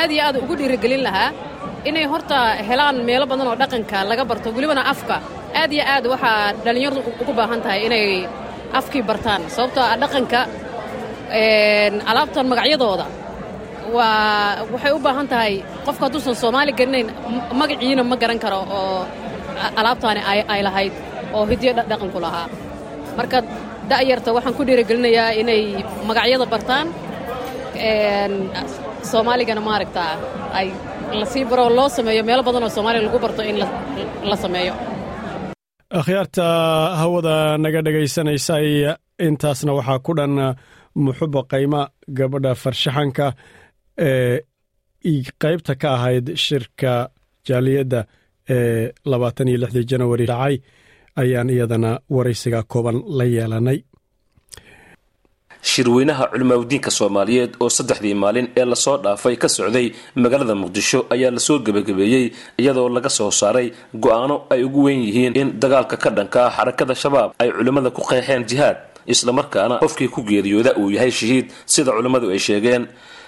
[0.00, 1.30] aad iyo aad ugu dhiirigelin lahaa
[1.88, 2.38] inay horta
[2.68, 5.16] helaan meelo badan oo dhaqanka laga barto welibana afka.
[5.60, 8.04] Aad iyo aad waxaa dhallinyardu ugu baahan tahay inay
[8.78, 10.40] afkii bartaan sababtoo ah dhaqanka
[12.10, 13.06] alaabtan magacyadooda
[13.96, 15.52] waa waxay u baahan tahay
[15.86, 17.08] qofka hadduusan soomaali garanayn
[17.60, 19.00] magaciina ma garan karo oo
[19.80, 20.20] alaabtaani
[20.54, 20.92] ay lahayd
[21.36, 22.46] oo hidiyo dhaqanku lahaa.
[23.18, 23.38] Marka
[23.90, 25.62] da'yarta waxaan ku dhiirigelinayaa inay
[26.08, 26.86] magacyada bartaan
[29.10, 30.12] soomaaligana maaragtaa
[30.58, 30.68] ay
[31.20, 33.56] la sii baro loo sameeyo meelo badan oo soomaaliga lagu barto in
[34.30, 34.74] la sameeyo.
[36.00, 36.44] Akhyaarta
[37.00, 37.34] hawada
[37.64, 38.66] naga dhagaysanaysay
[39.26, 40.34] intaasna waxaa ku dhan
[41.04, 41.80] muxuba qayma
[42.18, 43.26] gabadha farshaxanka
[45.42, 47.10] qaybta ka ahayd shirka
[47.48, 48.00] jaaliyadda
[48.50, 50.56] ee labaatan iyo lixdii janawari dhacay
[51.16, 53.78] ayaan iyadana waraysiga kooban la yeelanay.
[55.70, 59.86] Shirweynaha culimaawdiinka soomaaliyeed oo saddexdii maalin ee la soo dhaafay ka socday
[60.22, 63.66] magaalada muqdisho ayaa la soo gebagabeeyey iyadoo laga soo saaray
[64.04, 68.00] go'aano ay ugu weyn yihiin in dagaalka ka dhanka ah xarakada shabaab ay culimmada ku
[68.10, 68.76] qeexeen jihaad
[69.06, 72.82] islamarkaana qofkii ku geeriyooda uu yahay shahiid sida culimmadu ay sheegeen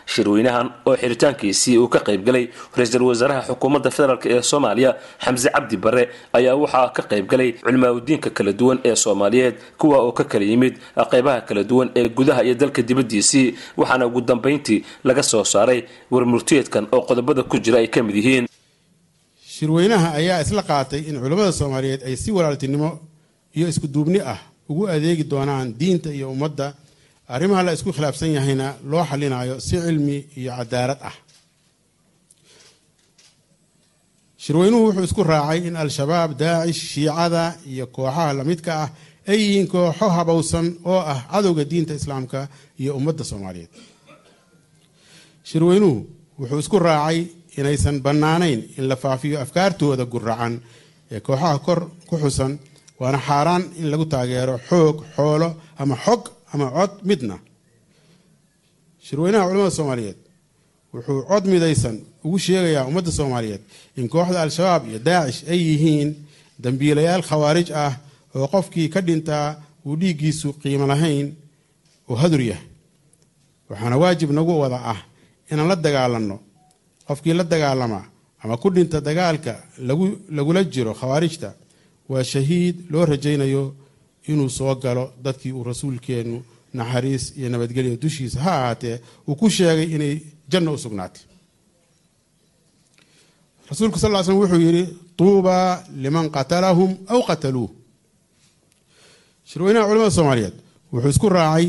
[0.07, 2.45] shirweynahan oo xiritaankiisii uu ka qaybgalay
[2.77, 4.91] ra'iisul wasaaraha xukuumadda federaalk ee soomaaliya
[5.25, 10.25] xamse cabdi bare ayaa waxaa ka qaybgalay culimaaudiinka kala duwan ee soomaaliyeed kuwa oo ka
[10.25, 10.75] kala yimid
[11.13, 16.87] qaybaha kala duwan ee gudaha iyo dalka dibaddiisii waxaana ugu dambayntii laga soo saaray warmurteedkan
[16.93, 18.47] oo qodobada ku jira ay ka mid yihiin.
[19.55, 22.89] Shirweynaha ayaa isla qaatay in culimmada soomaaliyeed ay si walaaltinimo
[23.57, 24.39] iyo isku duubni ah
[24.69, 26.75] ugu adeegi doonaan diinta iyo ummadda
[27.35, 31.17] arrimaha la isku khilaafsan yahayna loo xalinayo si cilmi iyo cadaalad ah.
[34.43, 38.89] Shirweynuhu wuxuu isku raacay in al-shabaab daacish shiicada iyo kooxaha lamidka ah
[39.31, 42.49] ay yihiin kooxo habowsan oo ah cadowga diinta islaamka
[42.81, 43.71] iyo ummadda soomaaliyeed.
[45.49, 45.97] Shirweynuhu
[46.41, 47.19] wuxuu isku raacay
[47.59, 50.55] inaysan bannaanayn in la faafiyo afkaartooda guracan
[51.15, 52.53] ee kooxaha kor ku xusan
[53.01, 55.49] waana xaaraan in lagu taageero xoog xoolo
[55.83, 56.23] ama xog
[56.53, 57.37] ama cod midna.
[59.05, 60.19] Shirweynaha culamada soomaaliyeed
[60.95, 63.63] wuxuu cod midaysan ugu sheegayaa ummadda soomaaliyeed
[63.97, 66.11] in kooxda al-shabaab iyo daacish ay yihiin
[66.65, 67.93] dambiilayaal khawaarij ah
[68.35, 69.49] oo qofkii ka dhintaa
[69.87, 71.27] uu dhiiggiisu qiimo lahayn
[72.11, 72.67] oo hadur yahay.
[73.69, 75.01] Waxaana waajib nagu wada ah
[75.51, 76.37] inaan la dagaalanno
[77.09, 78.01] qofkii la dagaalama
[78.43, 79.53] ama ku dhinta dagaalka
[80.37, 81.49] lagula jiro khawaarijta
[82.11, 83.75] waa shahiid loo rajaynayo
[84.31, 86.39] inuu soo galo dadkii uu rasuulkeennu
[86.79, 88.97] naxariis iyo nabadgelya dushiisa ha ahaatee
[89.29, 90.15] uu ku sheegay inay
[90.53, 91.23] janno u sugnaatay.
[93.71, 94.85] Rasuulku sal l slm wuxuu yidhi
[95.17, 97.71] tuubaa liman qatalahum aw qataluuh.
[99.49, 100.55] Shirweynaha culamada soomaaliyeed
[100.93, 101.67] wuxuu isku raacay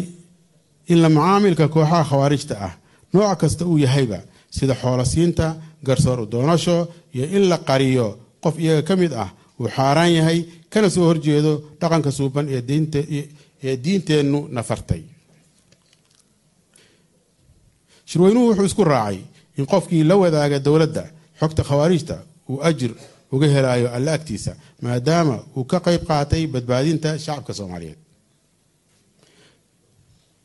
[0.92, 2.74] in la macaamilka kooxaha khawaarijta ah
[3.14, 4.20] nooc kasta uu yahayba
[4.56, 5.46] sida xoolosiinta
[5.88, 6.78] garsoor u doonasho
[7.16, 8.08] iyo in la qariyo
[8.44, 9.30] qof iyaga ka mid ah
[9.64, 10.40] uu xaaraan yahay
[10.70, 15.02] kana soo horjeedo dhaqanka suuban ee diinteennu nafartay.
[18.10, 19.20] Shirweynuhu wuxuu isku raacay
[19.58, 21.04] in qofkii la wadaaga dowladda
[21.40, 22.16] xogta khawaarijta
[22.50, 22.92] uu ajir
[23.32, 24.52] uga helayo alla agtiisa
[24.82, 28.00] maadaama uu ka qayb qaatay badbaadinta shacabka soomaaliyeed.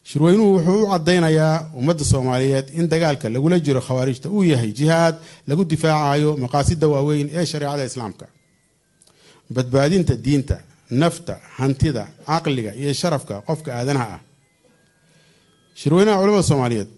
[0.08, 5.14] Shirweynuhu wuxuu u cadaynayaa ummadda soomaaliyeed in dagaalka lagula jiro khawaarijta uu yahay jihaad
[5.48, 8.26] lagu difaacayo maqaasida waaweyn ee shareecada islaamka
[9.54, 10.56] badbaadinta diinta
[10.90, 14.20] nafta hantida caqliga iyo sharafka qofka aadanaha ah.
[15.74, 16.88] Shirweynaha culamada soomaaliyeed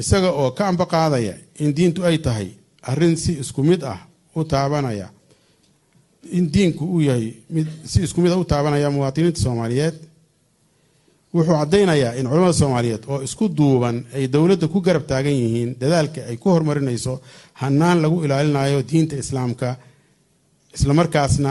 [0.00, 2.48] isaga oo ka amba qaadaya in diintu ay tahay
[2.82, 4.00] arrin si isku mid ah
[4.36, 5.08] u taabanaya
[6.32, 9.96] in diinku uu yahay mid si isku mid ah u taabanaya muwaadiniinta soomaaliyeed
[11.34, 16.20] wuxuu caddaynayaa in culamada soomaaliyeed oo isku duuban ay dowladda ku garab taagan yihiin dadaalka
[16.30, 17.20] ay ku horumarinayso
[17.60, 19.76] hanaan lagu ilaalinayo diinta islaamka
[20.76, 21.50] islamarkaasna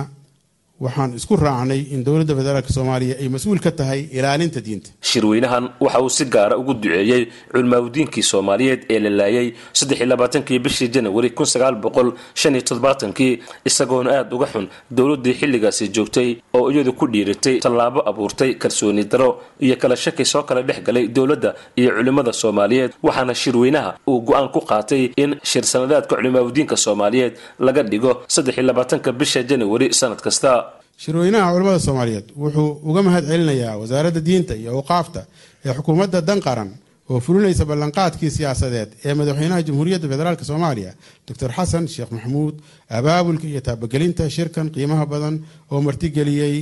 [0.79, 4.89] waxaan isku raacnay in dowladda federaalk soomaaliya ay mas'uul ka tahay ilaalinta diinta.
[5.01, 11.29] Shirweynahan waxa uu si gaara ugu duceeyey culimaadudiinkii soomaaliyeed ee la laayay saddexiylabaatankii bishii janawari
[11.31, 16.93] kun sagaal boqol shan iyo toddobaatankii isagoona aada uga xun dowladdii xilligaasi joogtay oo iyadu
[16.93, 21.91] ku dhiiratay tallaabo abuurtay kalsooni daro iyo kala shaki soo kala dhex galay dowladda iyo
[21.95, 22.91] culimmada soomaaliyeed.
[23.03, 29.43] Waxaana shirweynaha uu go'aan ku qaatay in shir sanadaadka culimaadudiinka soomaaliyeed laga dhigo saddexiyolabaatanka bisha
[29.43, 30.64] janawari sanad kasta
[31.03, 35.21] shirweynaha culamada soomaaliyeed wuxuu uga mahad celinayaa wasaaradda diinta iyo awqaafta
[35.65, 36.69] ee xukuumadda dan qaran
[37.09, 40.91] oo fulinaysa ballanqaadkii siyaasadeed ee madaxweynaha jamhuuriyadda federaalk soomaaliya
[41.27, 42.55] doctor xasan sheekh maxamuud
[42.97, 45.35] abaabulka iyo taabagelinta shirkan qiimaha badan
[45.71, 46.55] oo martigeliyey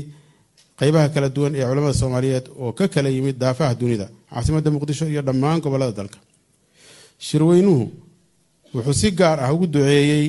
[0.80, 5.22] qeybaha kala duwan ee culamada soomaaliyeed oo ka kala yimid daafaha dunida caasimadda muqdisho iyo
[5.28, 6.18] dhammaan gobollada dalka.
[7.28, 7.84] Shirweynuhu
[8.76, 10.26] wuxuu si gaar ah ugu duceeyey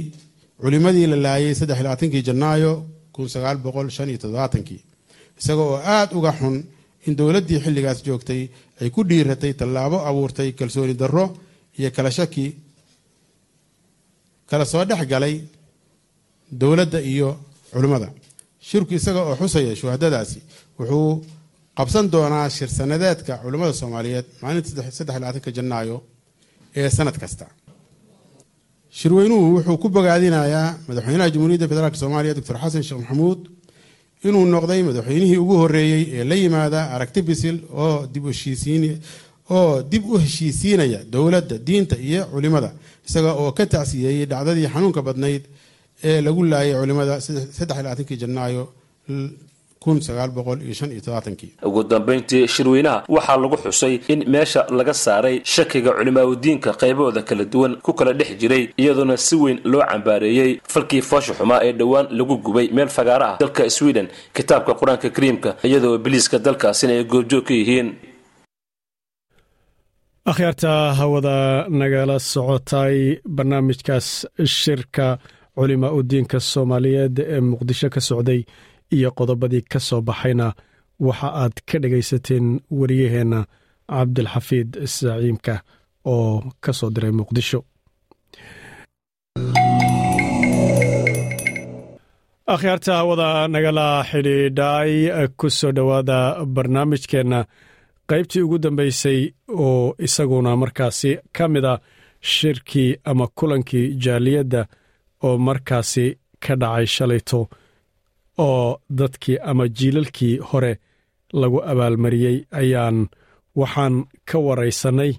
[0.63, 2.73] culimadii la laayay saddexlabaatankii janaayo
[5.41, 6.57] isaga oo aada uga xun
[7.07, 8.43] in dowladdii xilligaas joogtay
[8.81, 11.25] ay ku dhiiratay tallaabo abuurtay kalsooni darro
[11.79, 12.47] iyo kala shaki
[14.51, 15.35] kala soo dhex galay
[16.61, 17.29] dowladda iyo
[17.73, 18.09] culimmada.
[18.69, 20.39] Shirku isaga oo xusaya shuhadadaasi
[20.79, 21.11] wuxuu
[21.79, 25.97] qabsan doonaa shir sanadeedka culimmada soomaaliyeed maalinta saddex labaatanka janaayo
[26.79, 27.45] ee sanad kasta
[28.99, 33.41] shirweynuhu wuxuu ku bogaadinayaa madaxweynaha jamhuuriyadda federaalk soomaaliya doctor xasan sheekh maxamuud
[34.29, 38.25] inuu noqday madaxweynihii ugu horeeyey ee la yimaada aragti bisil oo dib
[39.57, 42.71] oo dib u heshiisiinaya dowladda diinta iyo culimada
[43.09, 45.43] isaga oo ka tacsiyeeyey dhacdadii xanuunka badnayd
[46.09, 47.15] ee lagu laayay culimada
[48.23, 48.65] janaayo
[51.69, 57.73] ugu dambayntii shirweynaha waxaa lagu xusay in meesha laga saaray shakiga culimaadudiinka qaybahooda kala duwan
[57.85, 62.35] ku kala dhex jiray iyadoona si weyn loo cambaareeyey falkii foosha xumaa ee dhowaan lagu
[62.45, 63.37] gubay meel fagaara ah.
[63.41, 67.89] Dalka sweden kitaabka qur'aanka kariimka iyadoo biliiska dalkaasina ay goobjoog ka yihiin.
[70.31, 72.97] Akhyaarta hawada nagala socotay
[73.37, 74.09] barnaamijkaas
[74.45, 75.07] shirka
[75.57, 78.41] culimaa u diinka soomaaliyeed ee muqdisho ka socday
[78.97, 80.47] iyo qodobadii ka soo baxayna
[81.07, 82.47] waxa aad ka dhegaysateen
[82.79, 83.41] wariyaheenna
[83.91, 85.55] cabdilxafiid saciimka
[86.13, 86.33] oo
[86.65, 87.61] ka soo diray muqdisho.
[92.55, 94.93] Akhyaarta hawada nagala xidhiidhay
[95.39, 96.19] ku soo dhowaada
[96.55, 97.39] barnaamijkeenna
[98.11, 99.21] qaybtii ugu dambaysay
[99.65, 101.75] oo isaguna markaasi ka mid a
[102.33, 104.61] shirkii ama kulankii jaaliyadda
[105.27, 106.07] oo markaasi
[106.45, 107.41] ka dhacay shalayto
[108.39, 110.73] oo dadkii ama jiilalkii hore
[111.41, 112.99] lagu abaalmariyey ayaan
[113.61, 113.95] waxaan
[114.29, 115.13] ka waraysannay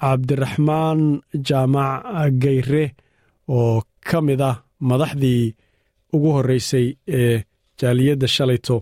[0.00, 1.00] cabdiraxmaan
[1.48, 2.84] jaamac gayre
[3.48, 4.56] oo ka mid ah
[4.90, 5.54] madaxdii
[6.14, 6.86] ugu horreysay
[7.18, 7.42] ee
[7.80, 8.76] jaaliyadda shalayto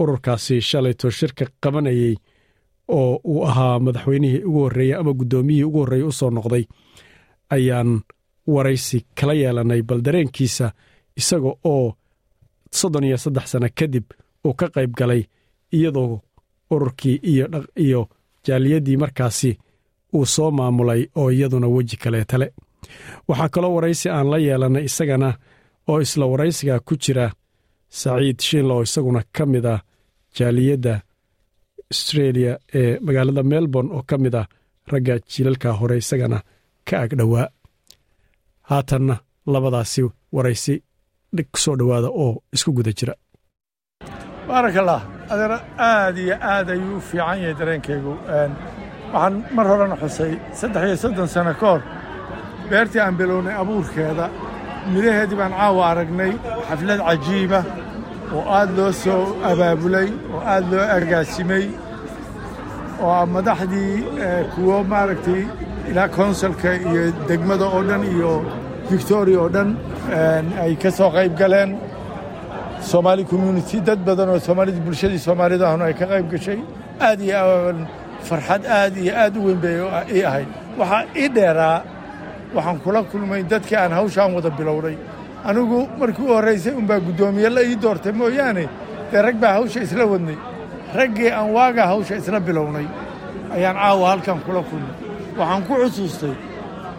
[0.00, 2.14] ururkaasi shalayto shirka qabanayey
[2.98, 6.64] oo uu ahaa madaxweynihii ugu horreeyey ama guddoomiyihii ugu horreeyey u soo noqday.
[7.54, 7.90] Ayaan
[8.54, 10.66] waraysi kala yeelannay bal dareenkiisa
[11.20, 11.86] isaga oo
[12.78, 14.04] soddon iyo saddex sano kadib
[14.46, 15.22] uu ka qayb galay
[15.76, 16.20] iyadoo
[16.70, 17.16] ururkii
[17.84, 18.00] iyo
[18.46, 19.50] jaaliyaddii markaasi
[20.14, 22.46] uu soo maamulay oo iyaduna weji kaleetale
[23.28, 25.28] waxaa kaloo waraysi aan la yeelannay isagana
[25.90, 27.26] oo isla waraysiga ku jira
[27.88, 29.80] saciid shiinlo oo isaguna ka mid ah
[30.36, 30.94] jaaliyadda
[31.92, 34.46] astreeliya ee magaalada melbourne oo ka mid ah
[34.92, 36.38] ragga jiilalka hore isagana
[36.88, 37.48] ka agdhowaa
[38.68, 39.16] haatanna
[39.52, 40.02] labadaasi
[40.32, 40.74] waraysi
[41.64, 43.14] soo dhowaada oo isku guda jira.
[44.48, 45.00] Baarakallah
[45.32, 45.52] adeer
[45.90, 48.12] aad iyo aad ayuu u fiican yahay dareenkaygu
[49.12, 51.82] waxaan mar horena xusay saddex iyo soddon sano ka hor
[52.70, 54.26] beertii aan bilownay abuurkeeda
[54.92, 56.32] midhaheedii baan caawa aragnay
[56.68, 57.60] xaflad cajiiba
[58.36, 61.64] oo aad loo soo abaabulay oo aad loo agaasimay
[63.06, 63.94] oo madaxdii
[64.52, 65.42] kuwo maaragtay
[65.90, 68.32] ilaa konsulka iyo degmada oo dhan iyo
[68.94, 69.68] victoria oo dhan
[70.64, 71.70] ay ka soo qayb galeen
[72.90, 76.58] soomaali community dad badan oo soomaalida bulshadii soomaalida ahna ay ka qayb gashay
[77.08, 77.40] aad iyo
[78.28, 79.76] farxad aad iyo aad u weyn bay
[80.16, 80.48] ii ahayd
[80.80, 81.78] waxaa ii dheeraa
[82.54, 84.96] waxaan kula kulmay dadkii aan hawshaan wada bilowday
[85.48, 88.64] anigu markii u horraysay unbaa guddoomiye la ii doortay mooyaane
[89.10, 90.36] dee rag baa hawsha isla wadnay
[90.98, 92.86] raggii aan waagaa hawsha isla bilownay
[93.56, 94.94] ayaan caawa halkan kula kulmay.
[95.38, 96.34] Waxaan ku xusuustay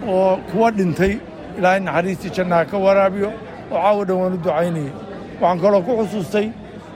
[0.07, 1.13] oo kuwa dhintay
[1.58, 3.30] ilaahay naxariistii jannaha ka waraabiyo
[3.72, 4.91] oo caawa dhan waan u ducaynayay.
[5.41, 6.47] Waxaan kaloo ku xusuustay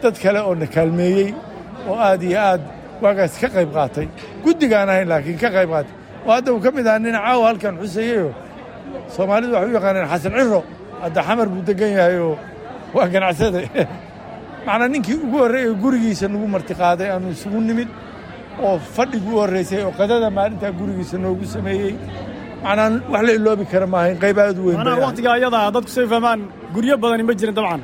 [0.01, 1.29] dad kale oo na kaalmeeyey
[1.87, 2.61] oo aad iyo aad
[3.01, 4.07] waagaas ka qayb qaatay.
[4.43, 5.95] Guddigaan ahayn laakiin ka qayb qaatay.
[6.25, 8.33] Oo hadda uu ka mid ahaa nin caawa halkan xusayeyoo
[9.15, 10.61] soomaalidu waxay u yaqaaneen xasan ciro
[11.03, 12.37] hadda xamar buu degan yahay oo
[12.95, 13.61] waa ganacsade
[14.65, 17.89] macnaa ninkii ugu horreeyey gurigiisa nagu martiqaaday aanu isugu nimid
[18.65, 21.95] oo fadhigii u horraysay oo qadada maalintaa gurigiisa noogu sameeyey
[22.63, 26.39] macnaa wax la iloobi kara maahayn qayb aad u weyn wakhtiga ayadaa dadku say fahmaan
[26.75, 27.81] guryo badani ma jirin dabcan.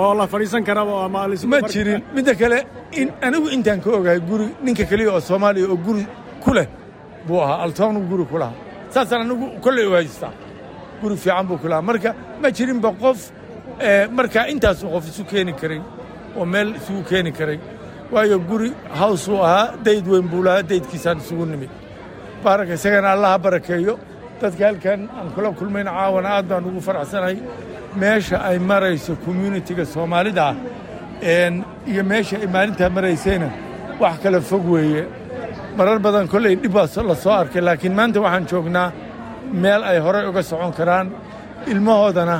[0.00, 2.00] Oo la fadhiisan karaba ma jirin.
[2.16, 2.58] Midda kale
[3.00, 6.04] in anigu intaan ka ogahay guri ninka keliya oo soomaaliya oo guri
[6.44, 6.66] ku leh
[7.26, 7.58] buu ahaa.
[7.64, 8.56] Altoonu guri ku lahaa.
[8.94, 10.32] Saasaan anigu kolley u haystaa.
[11.00, 11.82] Guri fiican buu ku lahaa.
[11.88, 12.10] Marka
[12.42, 13.18] ma jirinba qof
[14.18, 15.80] markaa intaasu qof isu keeni karay
[16.38, 17.58] oo meel isugu keeni karay.
[18.12, 18.70] Waayo guri
[19.00, 21.70] hawsuu ahaa dayd weyn buu lahaa daydkiisaan isugu nimid
[22.44, 23.94] baaraka isagana allaha barakeeyo
[24.40, 27.36] dadka halkan aan kula kulmayna caawana aad baan ugu faraxsanahay
[28.00, 30.56] meesha ay marayso communitiga soomaalida ah
[31.90, 33.48] iyo meesha ay maalintaa maraysayna
[34.00, 35.04] wax kala fog weeye.
[35.78, 38.88] Marar badan kolley dhib baa la soo arkay laakiin maanta waxaan joognaa
[39.62, 41.06] meel ay horay uga socon karaan.
[41.72, 42.36] Ilmahoodana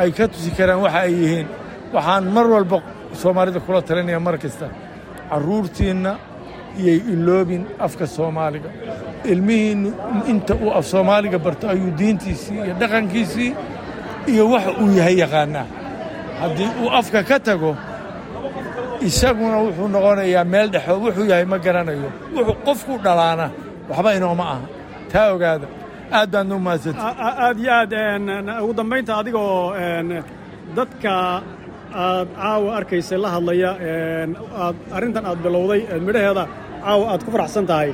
[0.00, 1.48] ay ka tusi karaan waxa ay yihiin.
[1.94, 2.76] Waxaan mar walba
[3.22, 4.66] soomaalida kula talinaya mar kasta.
[5.30, 6.12] Carruurtiinna
[6.80, 8.70] iyay iloobin afka soomaaliga
[9.32, 9.90] ilmihiinnu
[10.32, 13.50] inta uu af soomaaliga barto ayuu diintiisii iyo dhaqankiisii
[14.32, 15.66] iyo waxa uu yahay yaqaannaa
[16.40, 17.70] haddii uu afka ka tago
[19.08, 22.08] isaguna wuxuu noqonayaa meel dhexoo wuxuu yahay ma garanayo.
[22.36, 23.46] Wuxuu qofku dhalaana
[23.90, 24.60] waxba inooma aha.
[25.12, 25.66] Taa ogaada
[26.18, 27.00] aad baadna u mahadsanti
[27.44, 27.92] aad iyo aad
[28.64, 29.72] ugu dambaynta adigoo
[30.76, 31.12] dadka
[32.04, 33.70] aad caawa arkaysa la hadlaya
[34.64, 36.44] aad arrintan aad bilowday midhaheeda
[36.84, 37.90] caawa aad ku faraxsan tahay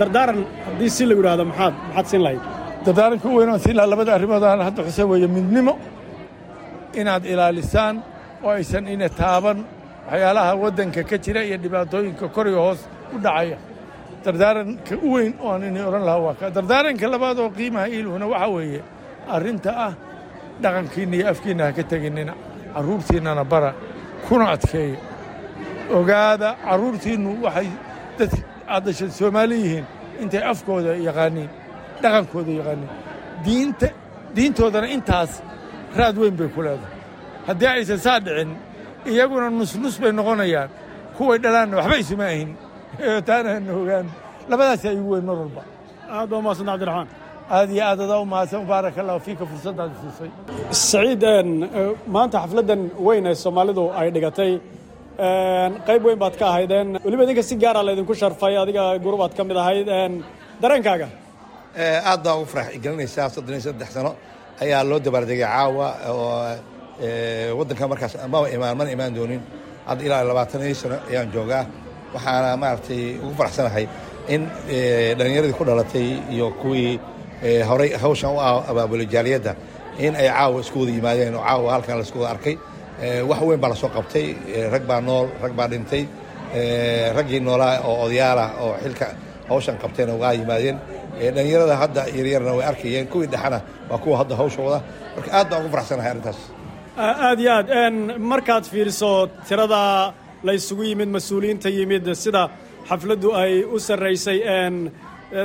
[0.00, 2.42] dardaaran haddii si lagu yidhaahdo maxaad maxaad siin lahayd?
[2.86, 5.74] Dardaaranka u weyn aan siin lahaa labada arrimood aan hadda xuseen weeye midnimo.
[7.00, 7.96] Inaad ilaalisaan
[8.44, 9.58] oo aysan ina taaban
[10.10, 12.80] waxyaalaha waddanka ka jira iyo dhibaatooyinka kor iyo hoos
[13.14, 13.58] u dhacaya.
[14.24, 16.46] Dardaaranka u weyn oo aan inay odhan lahaa waa ka.
[16.56, 18.80] Dardaaranka labaad oo qiimaha iiluhuna waxaa weeye
[19.34, 19.92] arrinta ah
[20.62, 22.32] dhaqankiinna iyo afkiinna ha ka teginnina.
[22.74, 23.70] Carruurtiinnana bara
[24.28, 24.98] kuna adkeeya
[25.98, 27.68] ogaada carruurtiinnu waxay
[28.18, 28.32] dad
[28.74, 29.86] aad dhashay soomaali yihiin
[30.22, 31.50] intay afkooda yaqaaniin
[32.02, 32.90] dhaqankooda yaqaaniin
[33.46, 33.88] diinta
[34.36, 35.32] diintoodana intaas
[35.98, 36.94] raad weyn bay ku leedahay
[37.48, 38.50] haddii aysan saa dhicin
[39.12, 40.70] iyaguna nusnus bay noqonayaan
[41.16, 42.50] kuway dhalaanna waxba isuma ahin
[43.28, 44.06] taana hana ogaan
[44.50, 45.62] labadaasaa igu weyn mar walba
[46.16, 47.08] aad baa umahadsanta cabdiraxmaan
[47.56, 50.30] aad iyo aad adaa u mahadsan baarak allahu fiika fursaddaad siisay
[50.90, 51.22] saciid
[52.14, 54.52] maanta xafladdan weyn ee soomaalidu ay dhigatay
[55.88, 59.56] qayb weyn baad ka ahaydeen weliba idinka si gaara laydinku sharfay adiga gurubaad ka mid
[59.56, 59.88] ahayd.
[60.62, 61.08] Dareenkaaga?
[62.10, 62.68] Aad baa ugu farax.
[62.84, 64.12] Gelinaysaa soddon iyo saddex sano.
[64.62, 69.40] Ayaa loo dabaaldegay caawa oo waddanka markaas maba imaan mana imaan doonin.
[69.88, 71.64] Hadda ilaa labaatan iyo sano ayaan joogaa.
[72.14, 73.84] Waxaana maaragtay ugu faraxsanahay
[74.34, 74.42] in
[75.18, 76.98] dhallinyaradii ku dhalatay iyo kuwii
[77.68, 78.40] horay hawshan u
[78.70, 79.52] abaabulay jaaliyadda
[80.04, 82.54] in ay caawa isku wada yimaadeen oo caawa halkan la isku wada arkay
[83.28, 84.26] wax weyn baa la soo qabtay.
[84.72, 86.02] Rag baa nool rag baa dhintay.
[87.16, 89.06] Raggii noolaa oo odayaalah oo xilka
[89.48, 90.76] hawshan qabtayna waa yimaadeen.
[91.34, 93.06] Dhallinyarada hadda yaryarna way arkayeen.
[93.12, 93.58] Kuwii dhexana
[93.90, 94.80] waa kuwa hadda hawsha wada
[95.16, 96.38] marka aad baan ugu faraxsanahay arrintaas.
[96.96, 97.68] Aad iyo aad.
[98.32, 99.10] Markaad fiiriso
[99.48, 99.80] tirada
[100.46, 102.42] la ysugu yimid mas'uuliyiinta yimid sida
[102.88, 104.38] xafladdu ay u sarraysay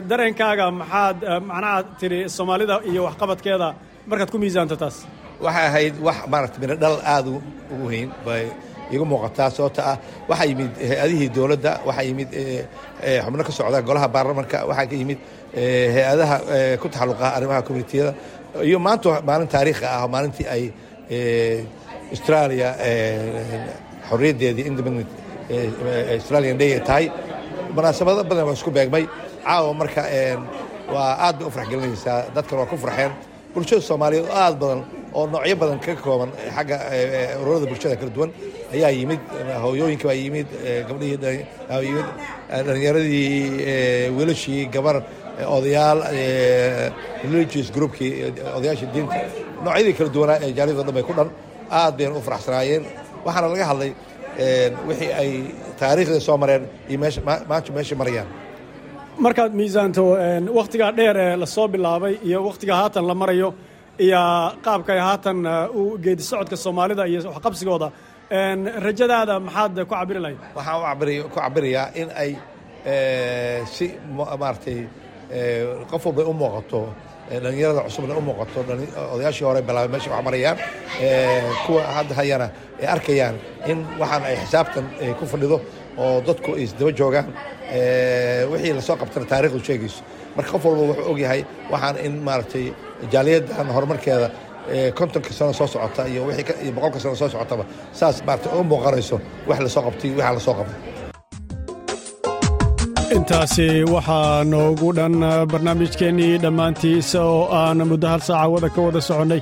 [0.10, 1.18] dareenkaaga maxaad
[1.49, 3.68] macnaha tidhi soomaalida iyo waxqabadkeeda
[4.10, 4.97] markaad ku miisaanto taas
[5.44, 7.26] waxay ahayd wax maarata midho dhal aad
[7.74, 8.46] ugu weyn bay
[8.94, 9.98] igu muuqataa sababta ah
[10.30, 12.30] waxaa yimid hay'adihii dowladda waxaa yimid
[13.26, 15.20] xubno ka socda golaha baarlamanka waxaa ka yimid
[15.96, 16.36] hay'adaha
[16.82, 18.12] ku taxalluqa arrimaha communitiyada
[18.68, 20.64] iyo maanta maalin taariikhi ah maalintii ay
[22.14, 22.70] australia
[24.10, 25.10] xorriyaddeedii independent
[26.18, 27.06] australian day tahay.
[27.76, 29.04] Munaasabado badan waa isku beegmay.
[29.46, 30.02] Caawa marka
[30.94, 33.12] waa aad bay u farax gelinaysaa dadkan waa ku farxeen
[33.54, 34.80] bulshada soomaaliyeed oo aad badan
[35.18, 36.78] oo noocyo badan ka kooban xagga
[37.41, 38.30] ururada bulshada kala duwan
[38.76, 39.22] ayaa yimid
[39.63, 40.47] hooyooyinka baa yimid
[40.88, 41.18] gabdhihii
[41.88, 42.07] yimid
[42.66, 44.95] dhallinyaradii wiilashii gabar
[45.57, 45.99] odayaal
[47.32, 48.11] religious groupkii
[48.57, 49.18] odayaashii diinta.
[49.66, 51.30] Noocyadii kala duwanaa ee jaaliyado dhan bay ku dhan
[51.80, 52.84] aad bayna u faraxsanaayeen.
[53.26, 53.91] Waxaana laga hadlay
[54.88, 55.30] wixii ay
[55.80, 56.97] taariikhda soo mareen iyo
[57.49, 58.28] maanta meesha marayaan.
[59.26, 60.03] Markaad miisaanto
[60.59, 63.49] wakhtigaa dheer ee la soo bilaabay iyo wakhtiga haatan la marayo
[64.00, 64.22] iyo
[64.66, 65.38] qaabka ay haatan
[65.80, 67.88] u geedi socodka soomaalida iyo waxqabsigooda.
[68.86, 72.32] Rajadaada maxaad ku cabiri lahayd waxaan ku cabirayaa in ay
[73.76, 73.86] si
[74.41, 74.80] maaragtay
[75.91, 76.80] qof walbay u muuqato
[77.30, 78.58] dhallinyarada cusubna u muuqato
[79.14, 80.58] odayaashii hore bilaabay meesha wax marayaan
[81.66, 82.48] kuwa hadda hayana
[82.82, 83.36] ay arkayaan
[83.72, 84.86] in waxaan ay xisaabtan
[85.20, 85.58] ku fadhido
[86.04, 87.28] oo dadku ay isdaba joogaan
[88.52, 90.02] wixii la soo qabtana taarikhdu sheegayso
[90.36, 92.66] marka qof walba wuxuu ogyahay waxaan in maaragtay
[93.14, 94.28] jaaliyaddan horumarkeeda
[94.98, 96.22] kontonka sano soo socota iyo
[96.76, 97.64] boqolka sano soo socotaba
[98.00, 99.18] saas maarata u muuqanayso
[99.50, 100.80] wax la soo qabtay waxa la soo qabtay.
[103.18, 105.16] Intaasi waxaa noogu dhan
[105.52, 109.42] barnaamijkeennii dhammaantiisa oo aan muddo hal saaca wada ka wada soconnay.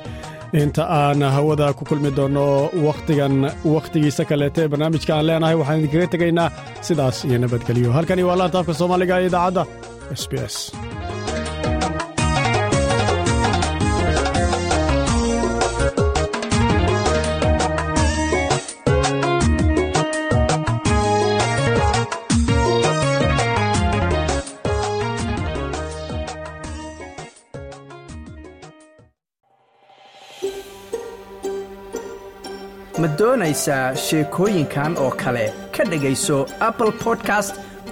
[0.62, 2.46] Inta aan hawada ku kulmi doonno
[2.86, 3.36] wakhtigan
[3.76, 6.50] wakhtigiisa kaleeta ee barnaamijka aan leenahay waxaan idinkaga tegaynaa
[6.88, 7.90] sidaas iyo nabadgelyo.
[7.98, 9.64] Halkani waa laanta afka soomaaliga ee idaacadda
[10.16, 10.56] s b s.
[33.02, 35.46] Ma doonaysaa sheekooyinkan oo kale?
[35.78, 36.38] Ka dhegayso
[36.68, 37.56] apple podcast